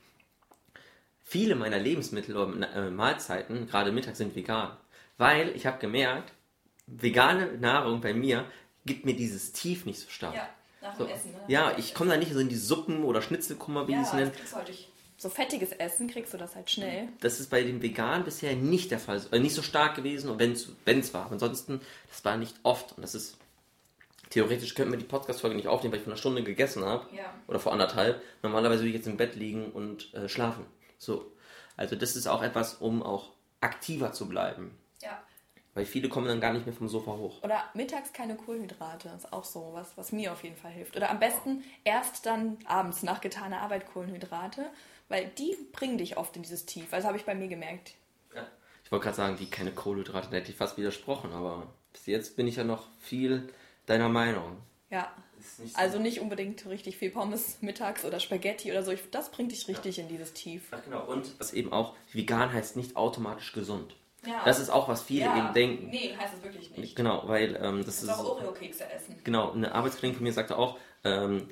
[1.24, 4.76] Viele meiner Lebensmittel oder äh, Mahlzeiten, gerade mittags, sind vegan.
[5.18, 6.32] Weil ich habe gemerkt,
[6.86, 8.44] vegane Nahrung bei mir
[8.84, 10.34] gibt mir dieses Tief nicht so stark.
[10.34, 10.48] Ja,
[10.80, 11.32] nach So, dem Essen.
[11.32, 11.38] Ne?
[11.48, 14.12] ja, ich komme da nicht so in die Suppen oder Schnitzelkummer, wie ja, sie es
[14.12, 14.32] nennen.
[14.38, 14.54] das
[15.22, 17.08] so fettiges Essen, kriegst du das halt schnell.
[17.20, 20.40] Das ist bei dem Vegan bisher nicht der Fall, äh, nicht so stark gewesen, und
[20.40, 21.30] wenn es war.
[21.30, 22.92] Ansonsten, das war nicht oft.
[22.96, 23.36] Und das ist,
[24.30, 27.06] theoretisch könnten wir die Podcast-Folge nicht aufnehmen, weil ich vor einer Stunde gegessen habe.
[27.14, 27.32] Ja.
[27.46, 28.20] Oder vor anderthalb.
[28.42, 30.66] Normalerweise würde ich jetzt im Bett liegen und äh, schlafen.
[30.98, 31.30] So.
[31.76, 34.76] Also das ist auch etwas, um auch aktiver zu bleiben.
[35.02, 35.22] Ja.
[35.74, 37.42] Weil viele kommen dann gar nicht mehr vom Sofa hoch.
[37.44, 40.96] Oder mittags keine Kohlenhydrate, ist auch so was, was mir auf jeden Fall hilft.
[40.96, 44.66] Oder am besten erst dann abends nach getaner Arbeit Kohlenhydrate,
[45.12, 46.92] weil die bringen dich oft in dieses Tief.
[46.92, 47.92] Also habe ich bei mir gemerkt.
[48.34, 48.46] Ja.
[48.84, 52.34] Ich wollte gerade sagen, die keine Kohlenhydrate, da hätte ich fast widersprochen, aber bis jetzt
[52.36, 53.48] bin ich ja noch viel
[53.86, 54.56] deiner Meinung.
[54.90, 55.12] Ja.
[55.58, 58.90] Nicht so- Also nicht unbedingt richtig viel Pommes mittags oder Spaghetti oder so.
[58.92, 60.70] Ich, das bringt dich richtig in dieses Tief.
[60.70, 61.04] Ja, genau.
[61.04, 63.94] Und was eben auch, vegan heißt nicht automatisch gesund.
[64.24, 64.42] Ja.
[64.44, 65.90] Das ist auch, was viele eben denken.
[65.90, 66.94] Nee, heißt es wirklich nicht.
[66.94, 68.08] Genau, weil ähm, das ist.
[68.08, 69.18] auch Oreo-Kekse essen.
[69.24, 71.48] Genau, eine Arbeitskollegin von mir sagte auch, ähm,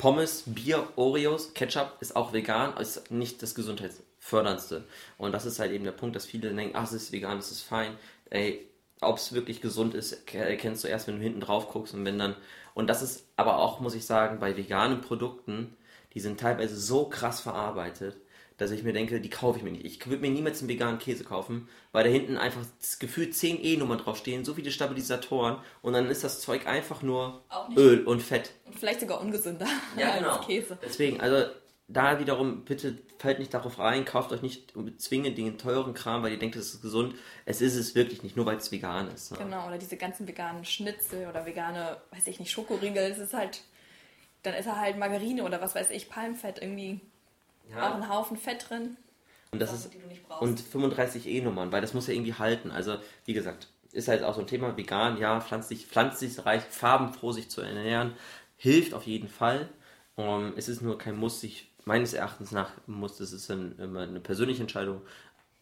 [0.00, 4.84] Pommes, Bier, Oreos, Ketchup ist auch vegan, ist nicht das gesundheitsförderndste.
[5.18, 7.50] Und das ist halt eben der Punkt, dass viele denken, ach, es ist vegan, es
[7.50, 7.92] ist fein.
[8.30, 8.66] Ey,
[9.02, 12.04] ob es wirklich gesund ist, ke- erkennst du erst, wenn du hinten drauf guckst und
[12.04, 12.34] wenn dann.
[12.74, 15.76] Und das ist aber auch, muss ich sagen, bei veganen Produkten,
[16.14, 18.16] die sind teilweise so krass verarbeitet,
[18.60, 19.86] dass ich mir denke, die kaufe ich mir nicht.
[19.86, 23.64] Ich würde mir niemals einen veganen Käse kaufen, weil da hinten einfach das Gefühl 10
[23.64, 27.42] E-Nummern draufstehen, so viele Stabilisatoren und dann ist das Zeug einfach nur
[27.74, 28.52] Öl und Fett.
[28.66, 30.36] Und vielleicht sogar ungesünder Ja, genau.
[30.36, 30.78] als Käse.
[30.84, 31.50] Deswegen, also
[31.88, 36.32] da wiederum, bitte fallt nicht darauf rein, kauft euch nicht zwingend den teuren Kram, weil
[36.32, 37.14] ihr denkt, es ist gesund.
[37.46, 39.32] Es ist es wirklich nicht, nur weil es vegan ist.
[39.32, 39.38] Ne?
[39.38, 43.10] Genau, oder diese ganzen veganen Schnitzel oder vegane, weiß ich nicht, Schokoriegel.
[43.10, 43.62] Es ist halt,
[44.42, 47.00] dann ist da halt Margarine oder was weiß ich, Palmfett irgendwie.
[47.78, 48.96] Auch ein Haufen Fett drin.
[49.52, 50.42] Und das Sachen, ist die du nicht brauchst.
[50.42, 52.70] und 35 E-Nummern, weil das muss ja irgendwie halten.
[52.70, 57.32] Also, wie gesagt, ist halt auch so ein Thema, vegan, ja, pflanzlich, pflanzlich reich, farbenfroh
[57.32, 58.14] sich zu ernähren,
[58.56, 59.68] hilft auf jeden Fall.
[60.16, 64.02] Um, es ist nur kein Muss, sich, meines Erachtens nach, muss, das ist dann immer
[64.02, 65.00] eine persönliche Entscheidung,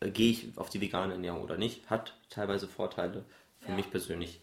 [0.01, 3.25] äh, gehe ich auf die vegane Ernährung oder nicht, hat teilweise Vorteile.
[3.61, 3.77] Für Ja.
[3.77, 4.41] mich persönlich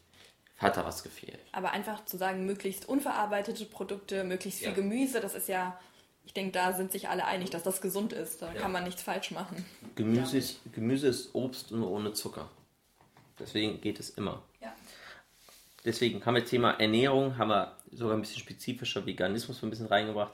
[0.57, 1.39] hat da was gefehlt.
[1.51, 4.73] Aber einfach zu sagen, möglichst unverarbeitete Produkte, möglichst viel Ja.
[4.73, 5.77] Gemüse, das ist ja,
[6.25, 8.41] ich denke, da sind sich alle einig, dass das gesund ist.
[8.41, 8.59] Da Ja.
[8.61, 9.63] kann man nichts falsch machen.
[9.95, 12.49] Gemüse ist, Gemüse ist Obst nur ohne Zucker.
[13.39, 14.41] Deswegen geht es immer.
[14.61, 14.73] Ja.
[15.83, 20.33] Deswegen haben wir Thema Ernährung, haben wir sogar ein bisschen spezifischer Veganismus ein bisschen reingebracht.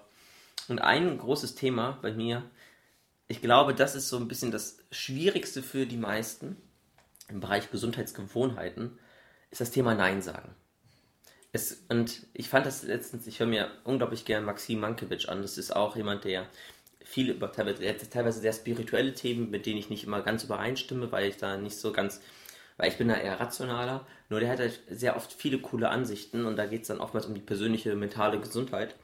[0.68, 2.44] Und ein großes Thema bei mir,
[3.28, 6.58] ich glaube, das ist so ein bisschen das Schwierigste für die meisten
[7.28, 8.98] im Bereich Gesundheitsgewohnheiten,
[9.50, 10.54] ist das Thema Nein sagen.
[11.54, 15.41] Es, und ich fand das letztens, ich höre mir unglaublich gern Maxim Mankiewicz an.
[15.41, 16.47] Das ist auch jemand, der
[17.04, 21.38] viel über teilweise, sehr spirituelle Themen, mit denen ich nicht immer ganz übereinstimme, weil ich
[21.38, 22.22] da nicht so ganz,
[22.78, 24.08] weil ich bin da eher rationaler.
[24.30, 27.26] Nur der hat halt sehr oft viele coole Ansichten und da geht es dann oftmals
[27.26, 28.95] um die persönliche mentale Gesundheit.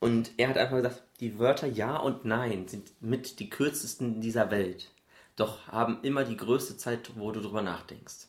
[0.00, 4.50] Und er hat einfach gesagt, die Wörter Ja und Nein sind mit die kürzesten dieser
[4.50, 4.90] Welt,
[5.34, 8.28] doch haben immer die größte Zeit, wo du drüber nachdenkst.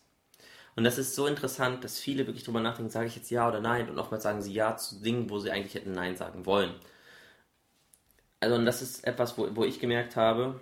[0.80, 3.60] Und das ist so interessant, dass viele wirklich drüber nachdenken, sage ich jetzt Ja oder
[3.60, 6.74] Nein und oftmals sagen sie Ja zu Dingen, wo sie eigentlich hätten Nein sagen wollen.
[8.40, 10.58] Also und das ist etwas, wo, wo ich gemerkt habe,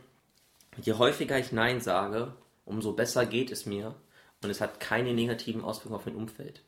[0.82, 2.34] je häufiger ich Nein sage,
[2.66, 3.94] umso besser geht es mir
[4.42, 6.64] und es hat keine negativen Auswirkungen auf mein Umfeld.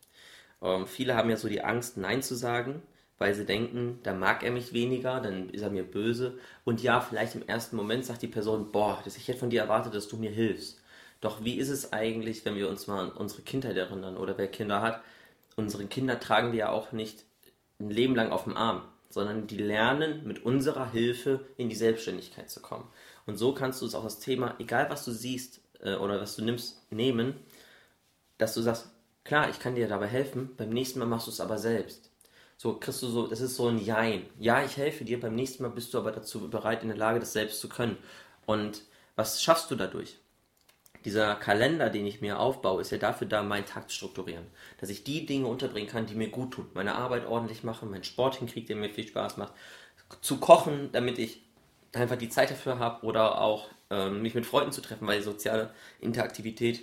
[0.62, 2.82] Ähm, viele haben ja so die Angst, Nein zu sagen,
[3.18, 6.38] weil sie denken, da mag er mich weniger, dann ist er mir böse.
[6.64, 9.62] Und ja, vielleicht im ersten Moment sagt die Person, boah, das, ich hätte von dir
[9.62, 10.79] erwartet, dass du mir hilfst.
[11.20, 14.48] Doch wie ist es eigentlich, wenn wir uns mal an unsere Kindheit erinnern oder wer
[14.48, 15.02] Kinder hat?
[15.56, 17.24] Unsere Kinder tragen wir ja auch nicht
[17.78, 22.50] ein Leben lang auf dem Arm, sondern die lernen mit unserer Hilfe in die Selbstständigkeit
[22.50, 22.88] zu kommen.
[23.26, 26.36] Und so kannst du es auch das Thema, egal was du siehst äh, oder was
[26.36, 27.34] du nimmst, nehmen,
[28.38, 28.90] dass du sagst,
[29.24, 32.10] klar, ich kann dir dabei helfen, beim nächsten Mal machst du es aber selbst.
[32.56, 34.26] So kriegst du so, das ist so ein Jein.
[34.38, 37.20] Ja, ich helfe dir, beim nächsten Mal bist du aber dazu bereit, in der Lage,
[37.20, 37.96] das selbst zu können.
[38.46, 38.82] Und
[39.16, 40.18] was schaffst du dadurch?
[41.04, 44.46] Dieser Kalender, den ich mir aufbaue, ist ja dafür da, meinen Tag zu strukturieren.
[44.80, 46.66] Dass ich die Dinge unterbringen kann, die mir gut tun.
[46.74, 49.52] Meine Arbeit ordentlich mache, meinen Sport hinkriege, der mir viel Spaß macht.
[50.20, 51.42] Zu kochen, damit ich
[51.92, 55.72] einfach die Zeit dafür habe oder auch ähm, mich mit Freunden zu treffen, weil soziale
[56.00, 56.82] Interaktivität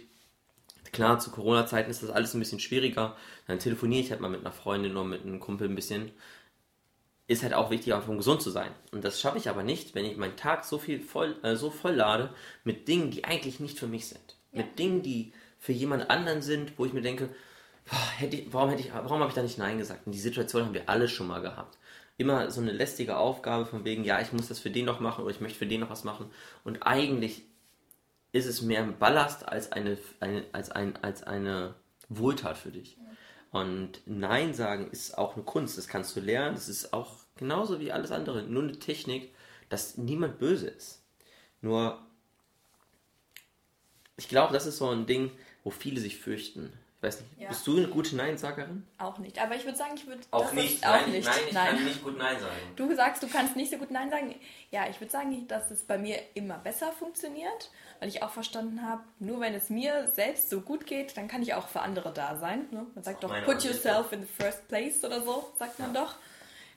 [0.92, 3.16] Klar, zu Corona-Zeiten ist das alles ein bisschen schwieriger.
[3.48, 6.12] Dann telefoniere ich halt mal mit einer Freundin oder mit einem Kumpel ein bisschen.
[7.28, 8.72] Ist halt auch wichtig, einfach um gesund zu sein.
[8.92, 11.70] Und das schaffe ich aber nicht, wenn ich meinen Tag so viel voll, äh, so
[11.70, 12.30] voll lade
[12.64, 14.36] mit Dingen, die eigentlich nicht für mich sind.
[14.54, 17.30] Mit Dingen, die für jemand anderen sind, wo ich mir denke,
[17.90, 20.06] boah, hätte ich, warum hätte ich, warum habe ich da nicht Nein gesagt?
[20.06, 21.78] Und die Situation haben wir alle schon mal gehabt.
[22.18, 25.24] Immer so eine lästige Aufgabe von wegen, ja, ich muss das für den noch machen
[25.24, 26.32] oder ich möchte für den noch was machen.
[26.64, 27.44] Und eigentlich
[28.32, 31.76] ist es mehr ein Ballast als eine, eine, als ein, als eine
[32.10, 32.98] Wohltat für dich.
[33.52, 37.80] Und Nein sagen ist auch eine Kunst, das kannst du lernen, das ist auch genauso
[37.80, 39.34] wie alles andere, nur eine Technik,
[39.70, 41.02] dass niemand böse ist.
[41.62, 42.00] Nur,
[44.18, 45.32] ich glaube, das ist so ein Ding,
[45.64, 46.74] wo viele sich fürchten.
[46.98, 47.50] Ich weiß nicht, Ja.
[47.50, 48.88] bist du eine gute Nein-Sagerin?
[48.98, 49.40] Auch nicht.
[49.40, 50.22] Aber ich würde sagen, ich würde.
[50.32, 50.84] Auch nicht.
[50.84, 51.28] Auch nein, nicht.
[51.28, 51.76] nein, ich Nein.
[51.76, 52.56] kann nicht gut Nein sagen.
[52.76, 54.34] Du sagst, du kannst nicht so gut Nein sagen.
[54.72, 57.70] Ja, ich würde sagen, dass es bei mir immer besser funktioniert,
[58.00, 61.44] weil ich auch verstanden habe, nur wenn es mir selbst so gut geht, dann kann
[61.44, 62.66] ich auch für andere da sein.
[62.72, 62.88] Ne?
[62.96, 66.16] Man sagt doch, put yourself in the first place oder so, sagt man doch.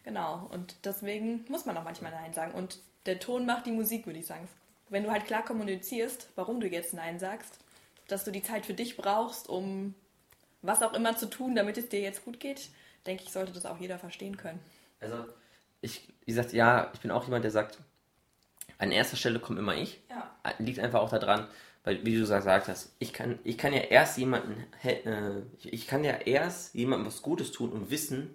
[0.04, 2.52] Genau, und deswegen muss man auch manchmal Nein sagen.
[2.52, 4.48] Und der Ton macht die Musik, würde ich sagen.
[4.90, 7.58] Wenn du halt klar kommunizierst, warum du jetzt Nein sagst,
[8.08, 9.94] dass du die Zeit für dich brauchst, um
[10.62, 12.68] was auch immer zu tun, damit es dir jetzt gut geht,
[13.06, 14.60] denke ich, sollte das auch jeder verstehen können.
[15.00, 15.24] Also,
[15.80, 17.78] ich, wie gesagt, ja, ich bin auch jemand, der sagt,
[18.78, 20.00] an erster Stelle komme immer ich.
[20.10, 20.30] Ja.
[20.58, 21.46] Liegt einfach auch daran,
[21.84, 25.86] weil, wie du gesagt hast, ich kann, ich kann ja erst jemanden, äh, ich- ich
[25.86, 28.34] kann ja erst jemandem was Gutes tun und wissen,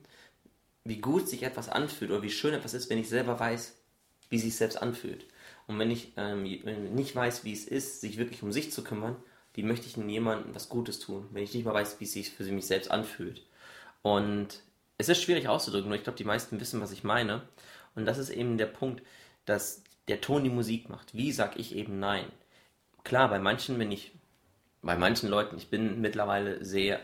[0.83, 3.75] wie gut sich etwas anfühlt oder wie schön etwas ist, wenn ich selber weiß,
[4.29, 5.25] wie sich selbst anfühlt.
[5.67, 6.43] Und wenn ich ähm,
[6.93, 9.15] nicht weiß, wie es ist, sich wirklich um sich zu kümmern,
[9.55, 12.13] wie möchte ich denn jemandem was Gutes tun, wenn ich nicht mal weiß, wie es
[12.13, 13.41] sich für mich selbst anfühlt.
[14.01, 14.61] Und
[14.97, 17.41] es ist schwierig auszudrücken, nur ich glaube, die meisten wissen, was ich meine.
[17.95, 19.01] Und das ist eben der Punkt,
[19.45, 21.13] dass der Ton die Musik macht.
[21.13, 22.25] Wie sag ich eben nein?
[23.03, 24.11] Klar, bei manchen bin ich,
[24.81, 26.99] bei manchen Leuten, ich bin mittlerweile sehr.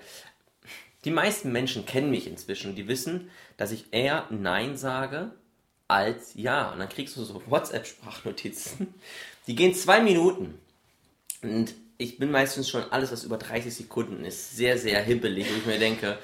[1.06, 5.32] Die meisten Menschen kennen mich inzwischen, die wissen, dass ich eher Nein sage
[5.88, 6.72] als Ja.
[6.72, 8.93] Und dann kriegst du so WhatsApp-Sprachnotizen,
[9.47, 10.60] die gehen zwei Minuten.
[11.41, 15.58] Und ich bin meistens schon alles, was über 30 Sekunden ist, sehr, sehr hibbelig, wo
[15.58, 16.18] ich mir denke,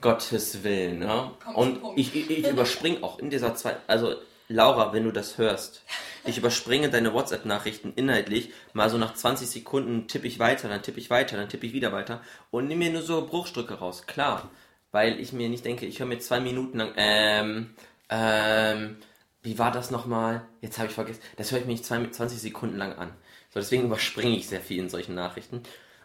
[0.00, 0.98] Gottes Willen.
[0.98, 1.30] Ne?
[1.54, 4.14] Und ich, ich, ich überspringe auch in dieser Zeit, also
[4.48, 5.82] Laura, wenn du das hörst,
[6.26, 11.00] ich überspringe deine WhatsApp-Nachrichten inhaltlich, mal so nach 20 Sekunden tippe ich weiter, dann tippe
[11.00, 12.20] ich weiter, dann tippe ich wieder weiter
[12.50, 14.06] und nehme mir nur so Bruchstücke raus.
[14.06, 14.50] Klar,
[14.92, 17.70] weil ich mir nicht denke, ich höre mir zwei Minuten lang, ähm,
[18.10, 18.96] ähm,
[19.42, 20.42] wie war das nochmal?
[20.60, 21.20] Jetzt habe ich vergessen.
[21.36, 23.12] Das höre ich mir nicht 20 Sekunden lang an.
[23.54, 25.62] So, deswegen überspringe ich sehr viel in solchen Nachrichten.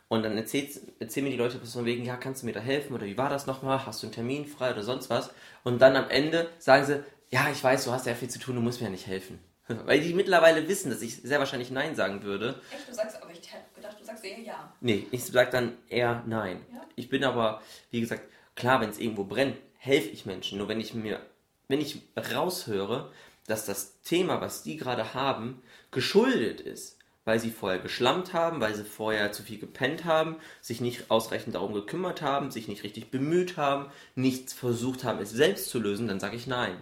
[0.08, 0.70] Und dann erzählen
[1.00, 2.94] mir die Leute von wegen, ja, kannst du mir da helfen?
[2.94, 3.88] Oder wie war das nochmal?
[3.88, 5.32] Hast du einen Termin frei oder sonst was?
[5.64, 8.54] Und dann am Ende sagen sie, ja, ich weiß, du hast ja viel zu tun,
[8.54, 9.40] du musst mir ja nicht helfen.
[9.68, 12.62] Weil die mittlerweile wissen, dass ich sehr wahrscheinlich Nein sagen würde.
[12.72, 12.88] Echt?
[12.88, 14.72] Du sagst, aber ich hätte gedacht, du sagst eher Ja.
[14.80, 16.64] Nee, ich sag dann eher Nein.
[16.72, 16.82] Ja?
[16.96, 18.22] Ich bin aber, wie gesagt,
[18.54, 20.60] klar, wenn es irgendwo brennt, helfe ich Menschen.
[20.60, 21.20] Nur wenn ich mir,
[21.68, 23.12] wenn ich raushöre,
[23.48, 26.99] dass das Thema, was die gerade haben, geschuldet ist,
[27.30, 31.54] weil sie vorher geschlammt haben, weil sie vorher zu viel gepennt haben, sich nicht ausreichend
[31.54, 36.08] darum gekümmert haben, sich nicht richtig bemüht haben, nichts versucht haben, es selbst zu lösen,
[36.08, 36.76] dann sage ich nein.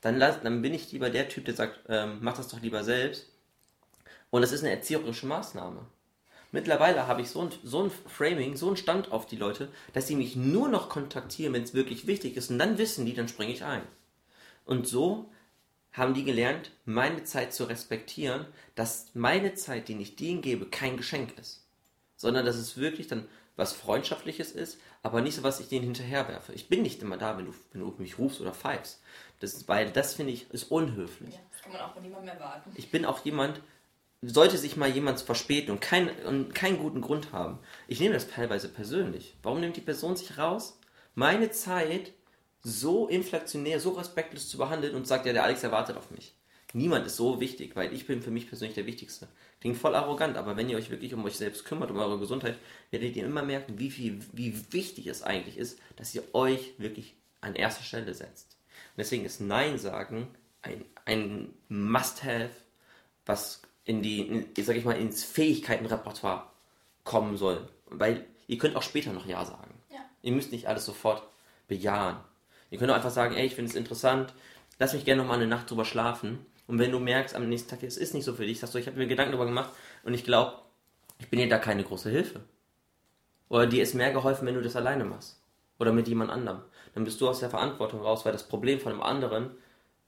[0.00, 3.28] Dann, dann bin ich lieber der Typ, der sagt, ähm, mach das doch lieber selbst.
[4.30, 5.86] Und das ist eine erzieherische Maßnahme.
[6.50, 10.08] Mittlerweile habe ich so ein, so ein Framing, so einen Stand auf die Leute, dass
[10.08, 12.50] sie mich nur noch kontaktieren, wenn es wirklich wichtig ist.
[12.50, 13.82] Und dann wissen die, dann springe ich ein.
[14.64, 15.30] Und so
[15.92, 20.96] haben die gelernt, meine Zeit zu respektieren, dass meine Zeit, die ich denen gebe, kein
[20.96, 21.66] Geschenk ist.
[22.16, 23.26] Sondern dass es wirklich dann
[23.56, 26.52] was Freundschaftliches ist, aber nicht so, was ich denen hinterherwerfe.
[26.54, 29.00] Ich bin nicht immer da, wenn du, wenn du mich rufst oder pfeifst.
[29.40, 31.34] Das ist, weil das finde ich, ist unhöflich.
[31.34, 32.70] Ja, das kann man auch von niemandem erwarten.
[32.74, 33.60] Ich bin auch jemand,
[34.22, 37.58] sollte sich mal jemand verspäten und, kein, und keinen guten Grund haben.
[37.88, 39.36] Ich nehme das teilweise persönlich.
[39.42, 40.78] Warum nimmt die Person sich raus,
[41.14, 42.12] meine Zeit
[42.62, 46.34] so inflationär, so respektlos zu behandeln und sagt, ja, der Alex erwartet auf mich.
[46.74, 49.28] Niemand ist so wichtig, weil ich bin für mich persönlich der Wichtigste.
[49.60, 52.56] Klingt voll arrogant, aber wenn ihr euch wirklich um euch selbst kümmert, um eure Gesundheit,
[52.90, 57.14] werdet ihr immer merken, wie, viel, wie wichtig es eigentlich ist, dass ihr euch wirklich
[57.42, 58.56] an erster Stelle setzt.
[58.70, 60.28] Und deswegen ist Nein sagen
[60.62, 62.50] ein, ein Must-Have,
[63.26, 66.46] was in die, in, sag ich mal, ins Fähigkeitenrepertoire
[67.04, 67.68] kommen soll.
[67.86, 69.74] Weil ihr könnt auch später noch Ja sagen.
[69.90, 69.98] Ja.
[70.22, 71.22] Ihr müsst nicht alles sofort
[71.68, 72.16] bejahen.
[72.72, 74.32] Ihr könnt auch einfach sagen, ey, ich finde es interessant,
[74.78, 76.46] lass mich gerne noch mal eine Nacht drüber schlafen.
[76.66, 78.78] Und wenn du merkst am nächsten Tag, es ist nicht so für dich, sagst du,
[78.78, 79.68] ich habe mir Gedanken darüber gemacht
[80.04, 80.54] und ich glaube,
[81.18, 82.40] ich bin dir da keine große Hilfe.
[83.50, 85.38] Oder dir ist mehr geholfen, wenn du das alleine machst.
[85.78, 86.62] Oder mit jemand anderem.
[86.94, 89.50] Dann bist du aus der Verantwortung raus, weil das Problem von einem anderen,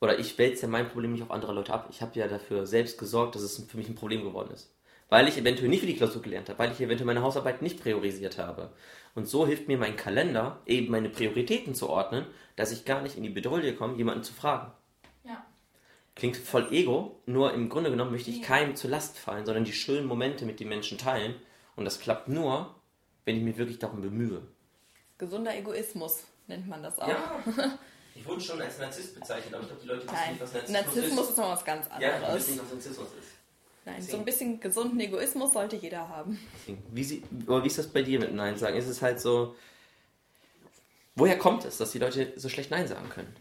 [0.01, 1.89] oder ich wälze ja mein Problem nicht auf andere Leute ab.
[1.91, 4.74] Ich habe ja dafür selbst gesorgt, dass es für mich ein Problem geworden ist.
[5.09, 7.81] Weil ich eventuell nicht für die Klausur gelernt habe, weil ich eventuell meine Hausarbeit nicht
[7.81, 8.71] priorisiert habe.
[9.15, 12.27] Und so hilft mir mein Kalender, eben meine Prioritäten zu ordnen,
[12.57, 14.73] dass ich gar nicht in die Bedrohung komme, jemanden zu fragen.
[15.25, 15.45] Ja.
[16.17, 18.47] Klingt voll ego, nur im Grunde genommen möchte ich Ja.
[18.47, 21.35] keinem zur Last fallen, sondern die schönen Momente mit den Menschen teilen.
[21.77, 22.75] Und das klappt nur,
[23.25, 24.43] wenn ich mich wirklich darum bemühe.
[25.19, 27.09] Gesunder Egoismus nennt man das auch.
[28.17, 30.39] Ich wurde schon als Narzisst bezeichnet, aber ich glaube, die Leute Nein,
[30.73, 32.35] Narzissmus ist noch was ganz Ja, die anderes.
[32.37, 33.29] wissen nicht, was Narzissmus ist.
[33.87, 36.39] Nein, so ein bisschen gesunden Egoismus sollte jeder haben.
[36.91, 38.77] Wie, sie, aber wie ist das bei dir mit Nein sagen?
[38.77, 39.55] Ist es halt so.
[41.17, 43.37] Woher kommt es, dass die Leute so schlecht Nein sagen können?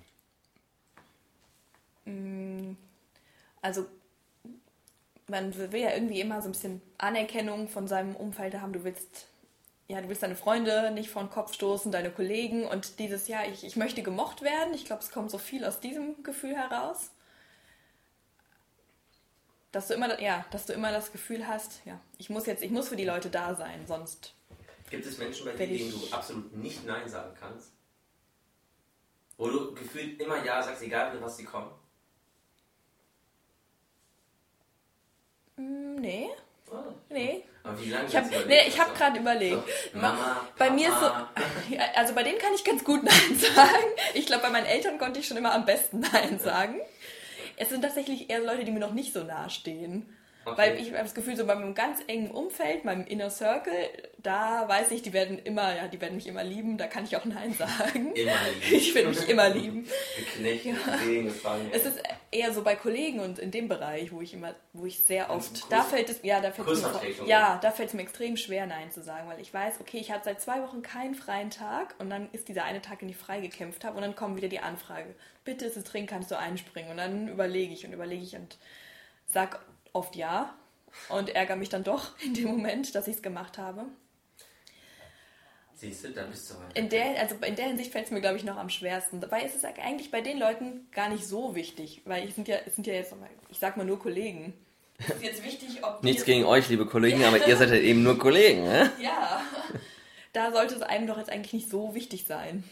[3.62, 3.86] Also
[5.28, 8.74] man will ja irgendwie immer so ein bisschen Anerkennung von seinem Umfeld haben.
[8.74, 9.28] Du willst,
[9.88, 13.48] ja, du willst deine Freunde nicht vor den Kopf stoßen, deine Kollegen und dieses Jahr,
[13.48, 14.74] ich, ich möchte gemocht werden.
[14.74, 17.12] Ich glaube, es kommt so viel aus diesem Gefühl heraus.
[19.74, 22.70] Dass du immer, ja, dass du immer das Gefühl hast, ja, ich muss jetzt, ich
[22.72, 24.34] muss für die Leute da sein, sonst.
[24.90, 27.72] Gibt es Menschen, bei denen du absolut nicht Nein sagen kannst?
[29.36, 31.72] Wo du gefühlt immer Ja sagst, egal mit was sie kommen?
[35.58, 36.30] Hm, nee,
[36.72, 36.94] Oh.
[37.10, 37.44] nee.
[37.64, 39.64] Aber wie lange Ich habe nee, ich hab gerade überlegt.
[39.92, 41.30] So, Mama, Bei mir ist so, Papa.
[41.96, 43.86] Also bei denen kann ich ganz gut Nein sagen.
[44.14, 46.80] Ich glaube, bei meinen Eltern konnte ich schon immer am besten Nein sagen.
[47.56, 50.06] Es sind tatsächlich eher Leute, die mir noch nicht so nahe stehen.
[50.46, 50.58] Okay.
[50.58, 53.74] Weil ich habe das Gefühl, so bei meinem ganz engen Umfeld, meinem Inner Circle,
[54.18, 57.16] da weiß ich, die werden immer, ja, die werden mich immer lieben, da kann ich
[57.16, 58.14] auch Nein sagen.
[58.14, 58.76] Immer lieben.
[58.76, 59.88] Ich will mich immer lieben.
[60.18, 60.66] Geknecht,
[61.00, 61.70] Kollegen, gefangen.
[61.72, 65.00] Es ist eher so bei Kollegen und in dem Bereich, wo ich immer, wo ich
[65.00, 67.90] sehr Also oft, Kurs- da fällt es, ja, da fällt es mir, ja, da fällt
[67.90, 70.62] es mir extrem schwer, Nein zu sagen, weil ich weiß, okay, ich hatte seit zwei
[70.62, 73.96] Wochen keinen freien Tag und dann ist dieser eine Tag, den ich frei gekämpft habe
[73.96, 75.16] und dann kommt wieder die Anfrage,
[75.46, 78.58] bitte ist es dringend, kannst du einspringen und dann überlege ich und überlege ich und
[79.28, 79.60] sag
[79.94, 80.54] oft ja
[81.10, 83.86] und ärgere mich dann doch in dem Moment, dass ich es gemacht habe.
[85.76, 86.80] Siehst du, da bist du heute.
[86.80, 89.20] In der, also in der Hinsicht fällt es mir, glaube ich, noch am schwersten.
[89.20, 92.58] Dabei ist es eigentlich bei den Leuten gar nicht so wichtig, weil es sind ja,
[92.66, 93.14] es sind ja jetzt,
[93.50, 94.54] ich sag mal nur Kollegen.
[94.98, 98.04] Es ist jetzt wichtig, ob Nichts gegen euch, liebe Kollegen, aber ihr seid ja eben
[98.04, 98.92] nur Kollegen, ne?
[99.02, 99.42] Ja,
[100.32, 102.64] da sollte es einem doch jetzt eigentlich nicht so wichtig sein,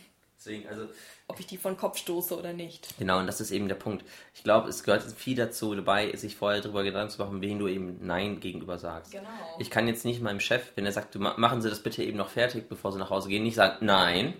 [0.41, 0.87] Deswegen, also.
[1.31, 2.93] Ob ich die von Kopf stoße oder nicht.
[2.99, 4.05] Genau, und das ist eben der Punkt.
[4.33, 7.67] Ich glaube, es gehört viel dazu dabei, sich vorher darüber Gedanken zu machen, wen du
[7.67, 9.13] eben Nein gegenüber sagst.
[9.13, 9.29] Genau.
[9.59, 12.29] Ich kann jetzt nicht meinem Chef, wenn er sagt, machen Sie das bitte eben noch
[12.29, 14.33] fertig, bevor Sie nach Hause gehen, nicht sagen Nein,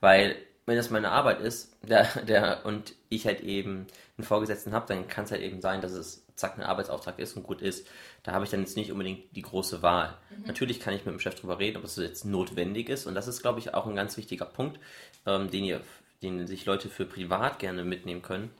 [0.00, 3.86] weil wenn das meine Arbeit ist, der, der und ich halt eben
[4.16, 7.36] einen Vorgesetzten habe, dann kann es halt eben sein, dass es zack ein Arbeitsauftrag ist
[7.36, 7.86] und gut ist.
[8.22, 10.16] Da habe ich dann jetzt nicht unbedingt die große Wahl.
[10.44, 13.28] Natürlich kann ich mit dem Chef drüber reden, ob es jetzt notwendig ist und das
[13.28, 14.78] ist, glaube ich, auch ein ganz wichtiger Punkt,
[15.26, 15.80] ähm, den ihr,
[16.22, 18.50] den sich Leute für privat gerne mitnehmen können.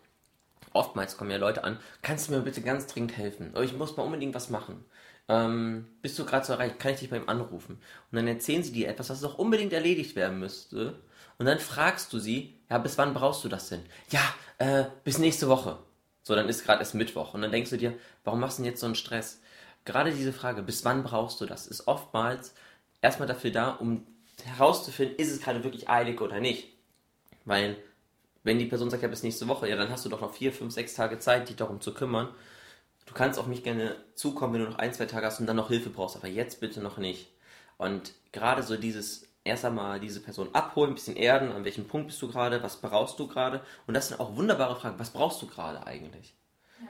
[0.73, 3.53] Oftmals kommen ja Leute an, kannst du mir bitte ganz dringend helfen?
[3.57, 4.85] Oh, ich muss mal unbedingt was machen.
[5.29, 6.79] Ähm, bist du gerade so erreicht?
[6.79, 7.81] Kann ich dich beim anrufen?
[8.11, 10.99] Und dann erzählen sie dir etwas, was doch unbedingt erledigt werden müsste.
[11.39, 13.83] Und dann fragst du sie, ja, bis wann brauchst du das denn?
[14.11, 14.23] Ja,
[14.59, 15.79] äh, bis nächste Woche.
[16.23, 17.35] So, dann ist gerade erst Mittwoch.
[17.35, 17.95] Und dann denkst du dir,
[18.25, 19.41] warum machst du denn jetzt so einen Stress?
[19.85, 22.55] Gerade diese Frage, bis wann brauchst du das, ist oftmals
[23.01, 24.07] erstmal dafür da, um
[24.45, 26.69] herauszufinden, ist es gerade wirklich eilig oder nicht.
[27.49, 27.77] Weil,
[28.45, 30.53] wenn die Person sagt, ja, bis nächste Woche, ja, dann hast du doch noch vier,
[30.53, 32.29] fünf, sechs Tage Zeit, dich darum zu kümmern.
[33.07, 35.57] Du kannst auf mich gerne zukommen, wenn du noch ein, zwei Tage hast und dann
[35.57, 37.29] noch Hilfe brauchst, aber jetzt bitte noch nicht.
[37.79, 42.09] Und gerade so dieses, erst einmal diese Person abholen, ein bisschen erden, an welchem Punkt
[42.09, 43.63] bist du gerade, was brauchst du gerade?
[43.87, 44.99] Und das sind auch wunderbare Fragen.
[44.99, 46.35] Was brauchst du gerade eigentlich?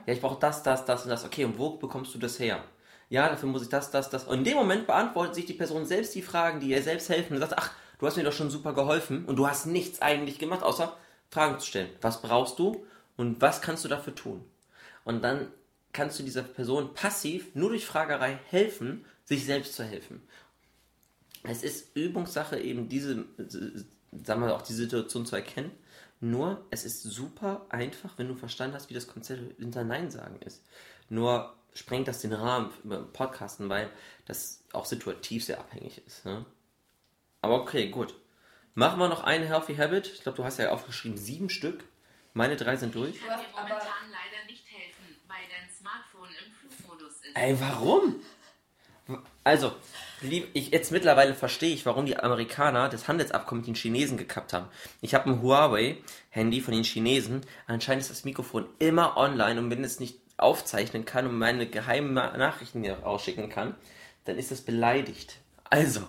[0.05, 1.23] Ja, ich brauche das, das, das und das.
[1.23, 2.61] Okay, und wo bekommst du das her?
[3.07, 4.25] Ja, dafür muss ich das, das, das.
[4.25, 7.35] Und in dem Moment beantwortet sich die Person selbst die Fragen, die ihr selbst helfen
[7.35, 10.39] und sagt, ach, du hast mir doch schon super geholfen und du hast nichts eigentlich
[10.39, 10.97] gemacht, außer
[11.29, 11.89] Fragen zu stellen.
[12.01, 12.85] Was brauchst du
[13.17, 14.43] und was kannst du dafür tun?
[15.03, 15.51] Und dann
[15.93, 20.21] kannst du dieser Person passiv nur durch Fragerei helfen, sich selbst zu helfen.
[21.43, 25.71] Es ist Übungssache, eben diese, sagen wir auch die Situation zu erkennen.
[26.21, 30.41] Nur, es ist super einfach, wenn du verstanden hast, wie das Konzept hinter Nein sagen
[30.41, 30.61] ist.
[31.07, 33.89] Nur sprengt das den Rahmen über Podcasten, weil
[34.25, 36.25] das auch situativ sehr abhängig ist.
[36.25, 36.45] Ne?
[37.41, 38.13] Aber okay, gut.
[38.75, 40.07] Machen wir noch eine Healthy Habit.
[40.13, 41.83] Ich glaube, du hast ja aufgeschrieben sieben Stück.
[42.33, 43.15] Meine drei sind durch.
[43.15, 47.35] Ich kann dir aber- momentan leider nicht helfen, weil dein Smartphone im Flugmodus ist.
[47.35, 48.15] Ey, warum?
[49.43, 49.75] Also,
[50.21, 54.53] lieb, ich, jetzt mittlerweile verstehe ich, warum die Amerikaner das Handelsabkommen mit den Chinesen gekappt
[54.53, 54.67] haben.
[55.01, 57.41] Ich habe ein Huawei-Handy von den Chinesen.
[57.65, 62.13] Anscheinend ist das Mikrofon immer online und wenn es nicht aufzeichnen kann und meine geheimen
[62.13, 63.75] Na- Nachrichten hier rausschicken kann,
[64.25, 65.37] dann ist das beleidigt.
[65.71, 66.07] Also,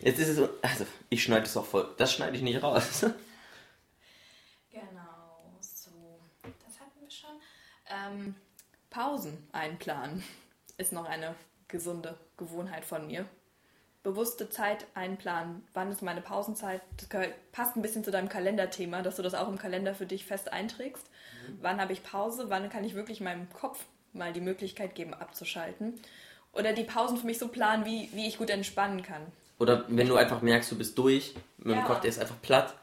[0.00, 1.94] jetzt ist es so, also, ich schneide es auch voll.
[1.96, 3.06] Das schneide ich nicht raus.
[4.70, 5.90] Genau, so.
[6.42, 7.30] Das hatten wir schon.
[7.88, 8.34] Ähm,
[8.90, 10.22] Pausen einplanen
[10.78, 11.34] ist noch eine
[11.66, 13.26] gesunde Gewohnheit von mir.
[14.02, 15.66] Bewusste Zeit einplanen.
[15.74, 16.80] Wann ist meine Pausenzeit?
[16.96, 17.08] Das
[17.52, 20.52] passt ein bisschen zu deinem Kalenderthema, dass du das auch im Kalender für dich fest
[20.52, 21.04] einträgst.
[21.60, 22.48] Wann habe ich Pause?
[22.48, 26.00] Wann kann ich wirklich meinem Kopf mal die Möglichkeit geben, abzuschalten?
[26.52, 29.26] Oder die Pausen für mich so planen, wie, wie ich gut entspannen kann.
[29.58, 31.84] Oder wenn du einfach merkst, du bist durch, mit dem Ja.
[31.84, 32.74] Kopf, der ist einfach platt.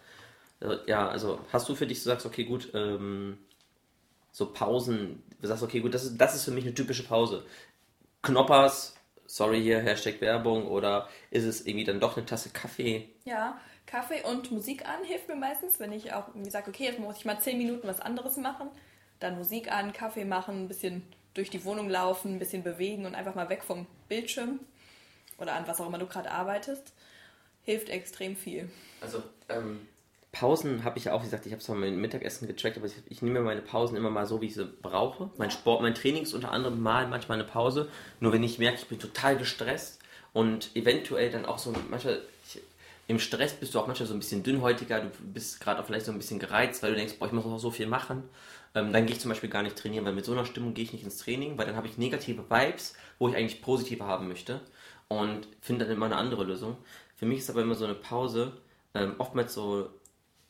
[0.62, 3.38] Äh, Ja, also hast du für dich, du sagst, okay, gut, ähm,
[4.32, 7.46] so Pausen, du sagst, okay, gut, das ist, das ist für mich eine typische Pause.
[8.22, 8.96] Knoppers,
[9.26, 13.10] sorry hier, Hashtag Werbung, oder ist es irgendwie dann doch eine Tasse Kaffee?
[13.24, 17.00] Ja, Kaffee und Musik an hilft mir meistens, wenn ich auch irgendwie sage, okay, jetzt
[17.00, 18.68] muss ich mal 10 Minuten was anderes machen.
[19.20, 21.04] Dann Musik an, Kaffee machen, ein bisschen
[21.34, 24.60] durch die Wohnung laufen, ein bisschen bewegen und einfach mal weg vom Bildschirm
[25.38, 26.94] oder an was auch immer du gerade arbeitest.
[27.64, 28.70] Hilft extrem viel.
[29.02, 29.88] Also, ähm,
[30.36, 32.94] Pausen habe ich ja auch, wie gesagt, ich habe zwar mein Mittagessen getrackt, aber ich,
[33.08, 35.30] ich nehme meine Pausen immer mal so, wie ich sie brauche.
[35.38, 37.88] Mein Sport, mein Training ist unter anderem mal manchmal eine Pause.
[38.20, 40.00] Nur wenn ich merke, ich bin total gestresst
[40.34, 42.62] und eventuell dann auch so manchmal ich,
[43.08, 46.06] im Stress bist du auch manchmal so ein bisschen dünnhäutiger, du bist gerade auch vielleicht
[46.06, 48.24] so ein bisschen gereizt, weil du denkst, boah, ich muss noch so viel machen.
[48.74, 50.84] Ähm, dann gehe ich zum Beispiel gar nicht trainieren, weil mit so einer Stimmung gehe
[50.84, 54.28] ich nicht ins Training, weil dann habe ich negative Vibes, wo ich eigentlich positive haben
[54.28, 54.60] möchte
[55.08, 56.78] und finde dann immer eine andere Lösung.
[57.16, 58.54] Für mich ist aber immer so eine Pause
[58.96, 59.90] ähm, oftmals so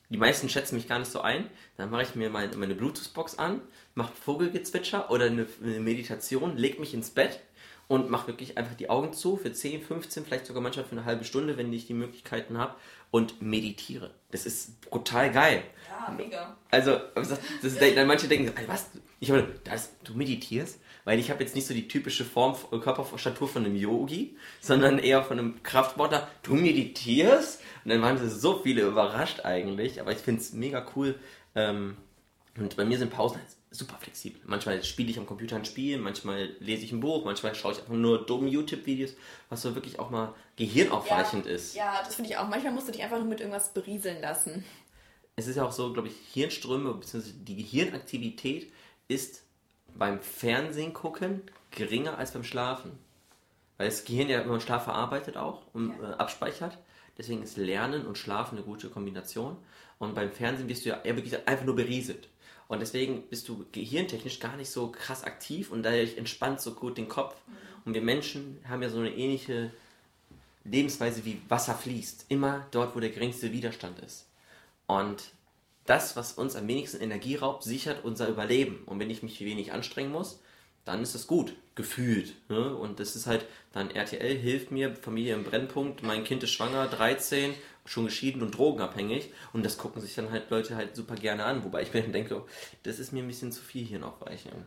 [0.10, 1.50] die meisten schätzen mich gar nicht so ein.
[1.78, 3.62] Dann mache ich mir meine, meine Bluetooth-Box an,
[3.96, 7.40] mache Vogelgezwitscher oder eine, eine Meditation, leg mich ins Bett
[7.88, 11.06] und mache wirklich einfach die Augen zu für 10, 15, vielleicht sogar manchmal für eine
[11.06, 12.76] halbe Stunde, wenn ich die Möglichkeiten habe
[13.12, 14.12] und meditiere.
[14.32, 15.64] Das ist brutal geil.
[15.90, 16.56] Ja, mega.
[16.70, 17.30] Also, das,
[17.62, 18.92] das, das, manche denken, was?
[19.20, 20.80] Ich meine, das, du meditierst?
[21.06, 25.24] Weil ich habe jetzt nicht so die typische Form, Körperstatur von einem Yogi, sondern eher
[25.24, 26.28] von einem Kraftsportler.
[26.44, 27.62] Du meditierst?
[27.84, 30.02] Und dann waren so viele überrascht eigentlich.
[30.02, 31.18] Aber ich finde es mega cool.
[31.54, 31.96] Ähm,
[32.58, 34.42] und bei mir sind Pausen halt super flexibel.
[34.46, 37.80] Manchmal spiele ich am Computer ein Spiel, manchmal lese ich ein Buch, manchmal schaue ich
[37.80, 39.16] einfach nur dumme YouTube-Videos,
[39.50, 41.76] was so wirklich auch mal gehirnaufweichend ja, ist.
[41.76, 42.48] Ja, das finde ich auch.
[42.48, 44.64] Manchmal musst du dich einfach nur mit irgendwas berieseln lassen.
[45.36, 47.32] Es ist ja auch so, glaube ich, Hirnströme bzw.
[47.34, 48.72] die Gehirnaktivität
[49.08, 49.44] ist
[49.98, 51.42] beim Fernsehen gucken
[51.72, 52.92] geringer als beim Schlafen.
[53.78, 56.12] Weil das Gehirn ja immer Schlaf verarbeitet auch und ja.
[56.12, 56.78] äh, abspeichert.
[57.18, 59.58] Deswegen ist Lernen und Schlafen eine gute Kombination.
[60.00, 62.28] Und beim Fernsehen wirst du ja wirklich einfach nur berieselt.
[62.68, 66.98] Und deswegen bist du gehirntechnisch gar nicht so krass aktiv und dadurch entspannt so gut
[66.98, 67.36] den Kopf.
[67.48, 67.54] Mhm.
[67.86, 69.72] Und wir Menschen haben ja so eine ähnliche
[70.64, 72.26] Lebensweise wie Wasser fließt.
[72.30, 74.28] Immer dort, wo der geringste Widerstand ist.
[74.88, 75.32] Und
[75.86, 78.84] das, was uns am wenigsten Energie raubt, sichert unser Überleben.
[78.86, 80.40] Und wenn ich mich wenig anstrengen muss,
[80.84, 82.36] dann ist das gut, gefühlt.
[82.50, 82.76] Ne?
[82.76, 86.88] Und das ist halt, dann RTL hilft mir, Familie im Brennpunkt, mein Kind ist schwanger,
[86.88, 87.54] 13,
[87.86, 89.32] schon geschieden und drogenabhängig.
[89.54, 91.64] Und das gucken sich dann halt Leute halt super gerne an.
[91.64, 92.44] Wobei ich mir dann denke,
[92.84, 94.66] das ist mir ein bisschen zu viel hier noch Weichung.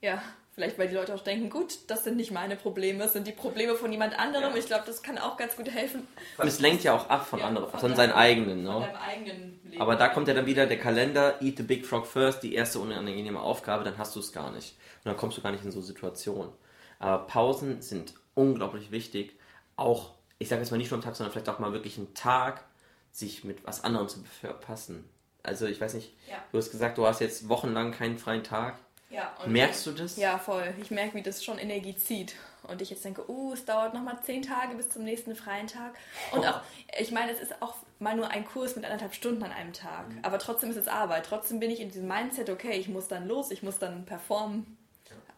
[0.00, 0.22] Ja,
[0.60, 3.32] Vielleicht, weil die Leute auch denken, gut, das sind nicht meine Probleme, das sind die
[3.32, 4.50] Probleme von jemand anderem.
[4.50, 4.58] Ja.
[4.58, 6.06] Ich glaube, das kann auch ganz gut helfen.
[6.36, 8.64] Und es lenkt ja auch ab von ja, anderen, von, von seinen eigenen.
[8.64, 8.70] Ne?
[8.70, 9.80] Von eigenen Leben.
[9.80, 12.78] Aber da kommt ja dann wieder der Kalender, Eat the Big Frog First, die erste
[12.78, 14.76] unangenehme Aufgabe, dann hast du es gar nicht.
[15.02, 16.52] Und dann kommst du gar nicht in so Situationen.
[16.98, 19.32] Aber Pausen sind unglaublich wichtig.
[19.76, 22.12] Auch, ich sage jetzt mal nicht nur am Tag, sondern vielleicht auch mal wirklich einen
[22.12, 22.64] Tag,
[23.12, 25.08] sich mit was anderem zu befassen.
[25.42, 26.36] Also ich weiß nicht, ja.
[26.52, 28.78] du hast gesagt, du hast jetzt wochenlang keinen freien Tag.
[29.10, 30.16] Ja, Merkst du das?
[30.16, 30.72] Ja, voll.
[30.80, 32.34] Ich merke, wie das schon Energie zieht.
[32.62, 35.94] Und ich jetzt denke, uh, es dauert nochmal zehn Tage bis zum nächsten freien Tag.
[36.32, 36.60] Und auch,
[36.98, 40.08] ich meine, es ist auch mal nur ein Kurs mit anderthalb Stunden an einem Tag.
[40.08, 40.20] Mhm.
[40.22, 41.26] Aber trotzdem ist es Arbeit.
[41.26, 44.78] Trotzdem bin ich in diesem Mindset, okay, ich muss dann los, ich muss dann performen,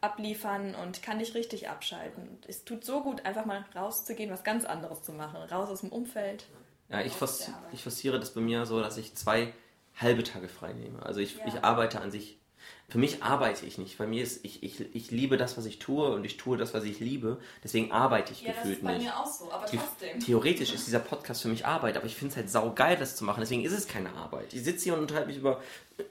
[0.03, 2.29] abliefern und kann nicht richtig abschalten.
[2.29, 5.37] Und es tut so gut, einfach mal rauszugehen, was ganz anderes zu machen.
[5.51, 6.47] Raus aus dem Umfeld.
[6.89, 9.55] Ja, ich, forci ich forciere das bei mir so, dass ich zwei
[9.99, 11.03] halbe Tage frei nehme.
[11.05, 11.47] Also ich, ja.
[11.47, 12.39] ich arbeite an sich
[12.88, 13.96] für mich arbeite ich nicht.
[13.96, 16.74] Bei mir ist, ich, ich, ich liebe das, was ich tue und ich tue das,
[16.74, 17.38] was ich liebe.
[17.64, 18.84] Deswegen arbeite ich ja, gefühlt nicht.
[18.84, 20.20] das ist bei mir auch so, aber trotzdem.
[20.20, 23.24] Theoretisch ist dieser Podcast für mich Arbeit, aber ich finde es halt saugeil, das zu
[23.24, 23.40] machen.
[23.40, 24.52] Deswegen ist es keine Arbeit.
[24.52, 25.62] Ich sitze hier und unterhalte mich über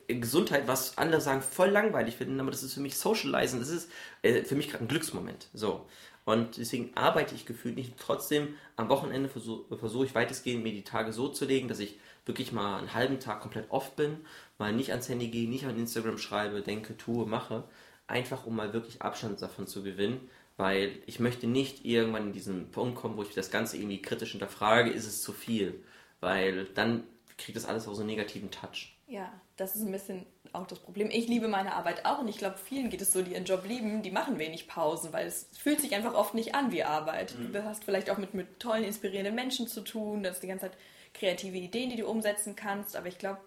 [0.07, 3.59] äh, Gesundheit, was andere sagen, voll langweilig finden, aber das ist für mich Socializen.
[3.59, 3.91] Das ist
[4.23, 5.49] äh, für mich gerade ein Glücksmoment.
[5.53, 5.85] So.
[6.25, 7.93] Und deswegen arbeite ich gefühlt nicht.
[7.99, 11.99] Trotzdem, am Wochenende versuche versuch ich weitestgehend mir die Tage so zu legen, dass ich
[12.26, 14.26] wirklich mal einen halben Tag komplett off bin,
[14.57, 17.63] mal nicht ans Handy gehe, nicht an Instagram schreibe, denke, tue, mache,
[18.07, 22.69] einfach um mal wirklich Abstand davon zu gewinnen, weil ich möchte nicht irgendwann in diesen
[22.72, 25.84] Punkt kommen, wo ich das Ganze irgendwie kritisch hinterfrage, ist es zu viel,
[26.19, 27.03] weil dann
[27.38, 28.95] kriegt das alles auch so einen negativen Touch.
[29.07, 31.09] Ja, das ist ein bisschen auch das Problem.
[31.11, 33.65] Ich liebe meine Arbeit auch und ich glaube, vielen geht es so, die ihren Job
[33.65, 37.36] lieben, die machen wenig Pausen, weil es fühlt sich einfach oft nicht an wie Arbeit.
[37.38, 37.53] Mhm.
[37.53, 40.67] Du hast vielleicht auch mit, mit tollen, inspirierenden Menschen zu tun, das ist die ganze
[40.67, 40.78] Zeit
[41.14, 42.95] kreative Ideen, die du umsetzen kannst.
[42.95, 43.39] Aber ich glaube,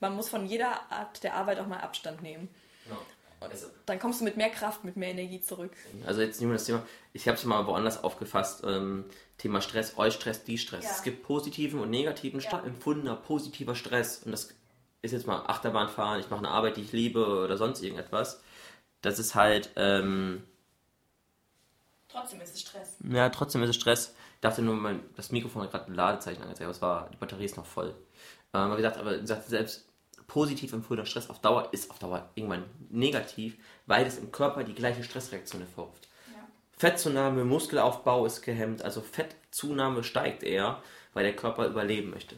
[0.00, 2.48] man muss von jeder Art der Arbeit auch mal Abstand nehmen.
[2.86, 3.00] Genau.
[3.40, 5.72] Also, dann kommst du mit mehr Kraft, mit mehr Energie zurück.
[6.06, 9.06] Also jetzt nehmen wir das Thema, ich habe es mal woanders aufgefasst, ähm,
[9.38, 10.84] Thema Stress, euch Stress, die Stress.
[10.84, 10.90] Ja.
[10.90, 12.62] Es gibt positiven und negativen, ja.
[12.62, 14.22] empfundener positiver Stress.
[14.24, 14.52] Und das
[15.00, 18.42] ist jetzt mal Achterbahnfahren, ich mache eine Arbeit, die ich liebe oder sonst irgendetwas.
[19.00, 19.70] Das ist halt...
[19.76, 20.44] Ähm,
[22.08, 22.96] trotzdem ist es Stress.
[23.10, 24.14] Ja, trotzdem ist es Stress.
[24.40, 27.18] Ich dachte nur, mein, das Mikrofon hat gerade ein Ladezeichen angezeigt, aber es war, die
[27.18, 27.94] Batterie ist noch voll.
[28.54, 29.86] Ähm, aber gesagt, aber gesagt, selbst
[30.26, 34.72] positiv empfohlener Stress auf Dauer ist auf Dauer irgendwann negativ, weil es im Körper die
[34.72, 36.08] gleiche Stressreaktion hervorruft.
[36.34, 36.48] Ja.
[36.78, 40.82] Fettzunahme, Muskelaufbau ist gehemmt, also Fettzunahme steigt eher,
[41.12, 42.36] weil der Körper überleben möchte.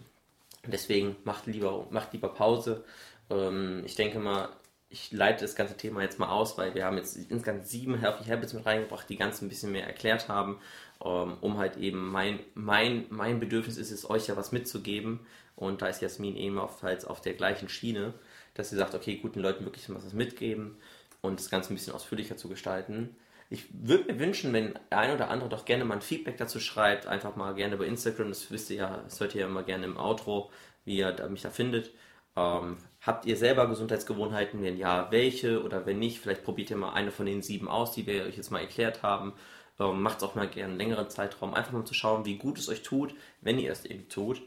[0.66, 2.84] Deswegen macht lieber, macht lieber Pause.
[3.30, 4.48] Ähm, ich denke mal,
[4.93, 8.24] ich leite das ganze Thema jetzt mal aus, weil wir haben jetzt insgesamt sieben Healthy
[8.24, 10.59] Habits mit reingebracht, die ganz ein bisschen mehr erklärt haben
[11.05, 15.20] ähm, um halt eben mein, mein, mein Bedürfnis ist es, euch ja was mitzugeben.
[15.57, 18.14] Und da ist Jasmin ebenfalls auf der gleichen Schiene,
[18.55, 20.76] dass sie sagt, okay, guten Leuten wirklich was mitgeben
[21.20, 23.16] und das Ganze ein bisschen ausführlicher zu gestalten.
[23.51, 27.07] Ich würde mir wünschen, wenn ein oder andere doch gerne mal ein Feedback dazu schreibt,
[27.07, 29.84] einfach mal gerne bei Instagram, das wisst ihr ja, das hört ihr ja immer gerne
[29.84, 30.51] im Outro,
[30.84, 31.90] wie ihr mich da findet.
[32.37, 34.62] Ähm, habt ihr selber Gesundheitsgewohnheiten?
[34.62, 35.62] Wenn ja, welche?
[35.62, 38.37] Oder wenn nicht, vielleicht probiert ihr mal eine von den sieben aus, die wir euch
[38.37, 39.35] jetzt mal erklärt haben.
[39.78, 42.59] Ähm, Macht es auch mal gerne einen längeren Zeitraum, einfach mal zu schauen, wie gut
[42.59, 44.43] es euch tut, wenn ihr es eben tut.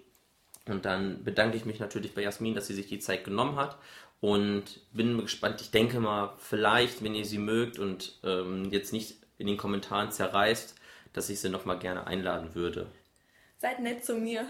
[0.68, 3.78] Und dann bedanke ich mich natürlich bei Jasmin, dass sie sich die Zeit genommen hat.
[4.22, 5.62] Und bin gespannt.
[5.62, 10.12] Ich denke mal, vielleicht, wenn ihr sie mögt und ähm, jetzt nicht in den Kommentaren
[10.12, 10.76] zerreißt,
[11.14, 12.88] dass ich sie nochmal gerne einladen würde.
[13.58, 14.48] Seid nett zu mir.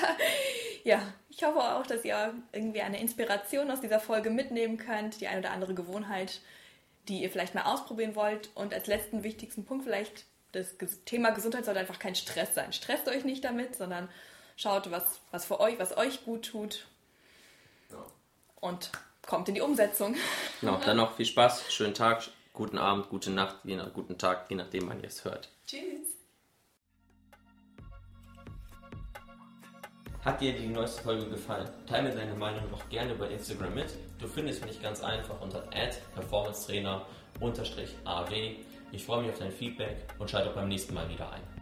[0.84, 1.00] ja,
[1.38, 5.38] ich hoffe auch, dass ihr irgendwie eine Inspiration aus dieser Folge mitnehmen könnt, die eine
[5.38, 6.40] oder andere Gewohnheit,
[7.06, 8.50] die ihr vielleicht mal ausprobieren wollt.
[8.56, 10.74] Und als letzten wichtigsten Punkt vielleicht, das
[11.04, 12.72] Thema Gesundheit sollte einfach kein Stress sein.
[12.72, 14.08] Stresst euch nicht damit, sondern
[14.56, 16.88] schaut, was, was für euch, was euch gut tut.
[17.92, 18.04] Ja.
[18.60, 18.90] Und
[19.24, 20.16] kommt in die Umsetzung.
[20.60, 24.46] Genau, dann noch viel Spaß, schönen Tag, guten Abend, gute Nacht, je nach, guten Tag,
[24.48, 25.50] je nachdem, wann ihr es hört.
[25.68, 26.17] Tschüss.
[30.28, 31.66] Hat dir die neueste Folge gefallen?
[31.86, 33.94] Teile mir deine Meinung doch gerne bei Instagram mit.
[34.18, 35.64] Du findest mich ganz einfach unter
[36.14, 38.56] performancetrainer-aw.
[38.92, 41.57] Ich freue mich auf dein Feedback und schalte auch beim nächsten Mal wieder ein.